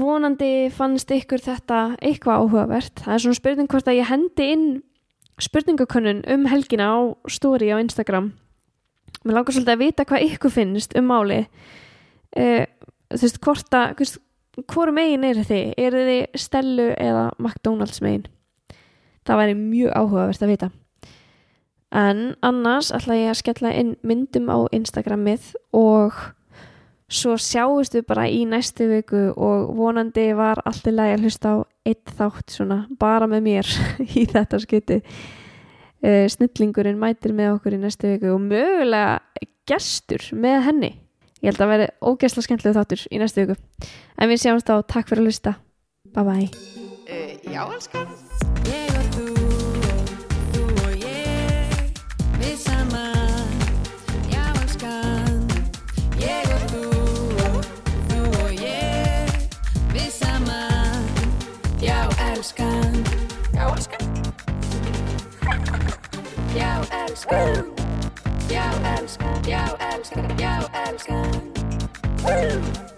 vonandi 0.00 0.70
fannst 0.72 1.10
ykkur 1.12 1.42
þetta 1.42 1.80
eitthvað 2.00 2.44
áhugavert. 2.44 3.02
Það 3.04 3.14
er 3.14 3.24
svona 3.24 3.38
spurning 3.38 3.70
hvort 3.72 3.90
að 3.90 3.98
ég 3.98 4.08
hendi 4.08 4.48
inn 4.54 4.66
spurningakönnun 5.42 6.22
um 6.32 6.46
helgina 6.50 6.88
á 6.92 6.98
stóri 7.28 7.72
á 7.72 7.76
Instagram. 7.82 8.32
Mér 9.22 9.38
langar 9.38 9.54
svolítið 9.54 9.74
að 9.74 9.82
vita 9.82 10.06
hvað 10.08 10.26
ykkur 10.28 10.52
finnst 10.52 10.96
um 10.98 11.08
máli 11.10 11.42
uh, 11.44 12.64
þú 13.12 13.22
veist 13.22 13.40
hvort 13.44 13.76
að 13.76 14.04
hvoru 14.68 14.92
megin 14.94 15.24
er 15.24 15.40
þið? 15.46 15.72
Er 15.80 15.96
þið 15.96 16.38
Stellu 16.40 16.88
eða 16.96 17.26
McDonalds 17.38 18.02
megin? 18.04 18.26
Það 19.26 19.42
væri 19.42 19.58
mjög 19.58 19.92
áhugavert 19.96 20.42
að 20.44 20.52
vita. 20.52 20.70
En 21.92 22.22
annars 22.40 22.90
ætla 22.94 23.18
ég 23.18 23.30
að 23.32 23.40
skella 23.42 23.72
inn 23.76 23.96
myndum 24.02 24.48
á 24.48 24.64
Instagramið 24.72 25.52
og 25.76 26.16
svo 27.12 27.36
sjáumst 27.40 27.96
við 27.96 28.06
bara 28.08 28.26
í 28.30 28.42
næstu 28.48 28.88
viku 28.90 29.22
og 29.32 29.72
vonandi 29.76 30.30
var 30.36 30.62
allt 30.68 30.88
í 30.88 30.94
lagi 30.94 31.16
að 31.16 31.26
hlusta 31.26 31.54
á 31.54 31.56
eitt 31.88 32.12
þátt 32.18 32.54
svona 32.56 32.82
bara 33.00 33.28
með 33.30 33.46
mér 33.46 33.72
í 34.18 34.24
þetta 34.30 34.60
skytti 34.62 35.00
uh, 35.02 36.26
snillingurinn 36.32 37.00
mætir 37.00 37.36
með 37.36 37.56
okkur 37.56 37.76
í 37.76 37.82
næstu 37.82 38.14
viku 38.14 38.32
og 38.34 38.44
mögulega 38.46 39.20
gestur 39.68 40.24
með 40.34 40.64
henni. 40.68 40.92
Ég 41.42 41.52
held 41.52 41.64
að 41.64 41.72
veri 41.74 41.90
ógesla 42.06 42.44
skemmtilega 42.46 42.80
þáttur 42.80 43.04
í 43.10 43.20
næstu 43.22 43.44
viku. 43.44 43.58
En 44.18 44.30
við 44.30 44.44
sjáumst 44.44 44.70
á, 44.70 44.76
takk 44.86 45.10
fyrir 45.10 45.24
að 45.26 45.32
hlusta. 45.32 45.56
Bye 46.12 46.26
bye 46.28 46.48
uh, 46.48 47.36
Já, 47.50 47.62
elskan. 47.66 48.10
Ég 48.70 48.91
Jeg 62.42 63.72
elsker. 63.76 63.96
Jeg 66.56 66.84
elsker. 67.08 67.62
Jeg 68.50 68.98
elsker. 69.00 69.48
Jeg 69.48 69.68
elsker. 69.96 70.22
Jeg 70.38 70.62
elsker. 70.88 71.22
Jeg 72.22 72.50
elsker. 72.50 72.91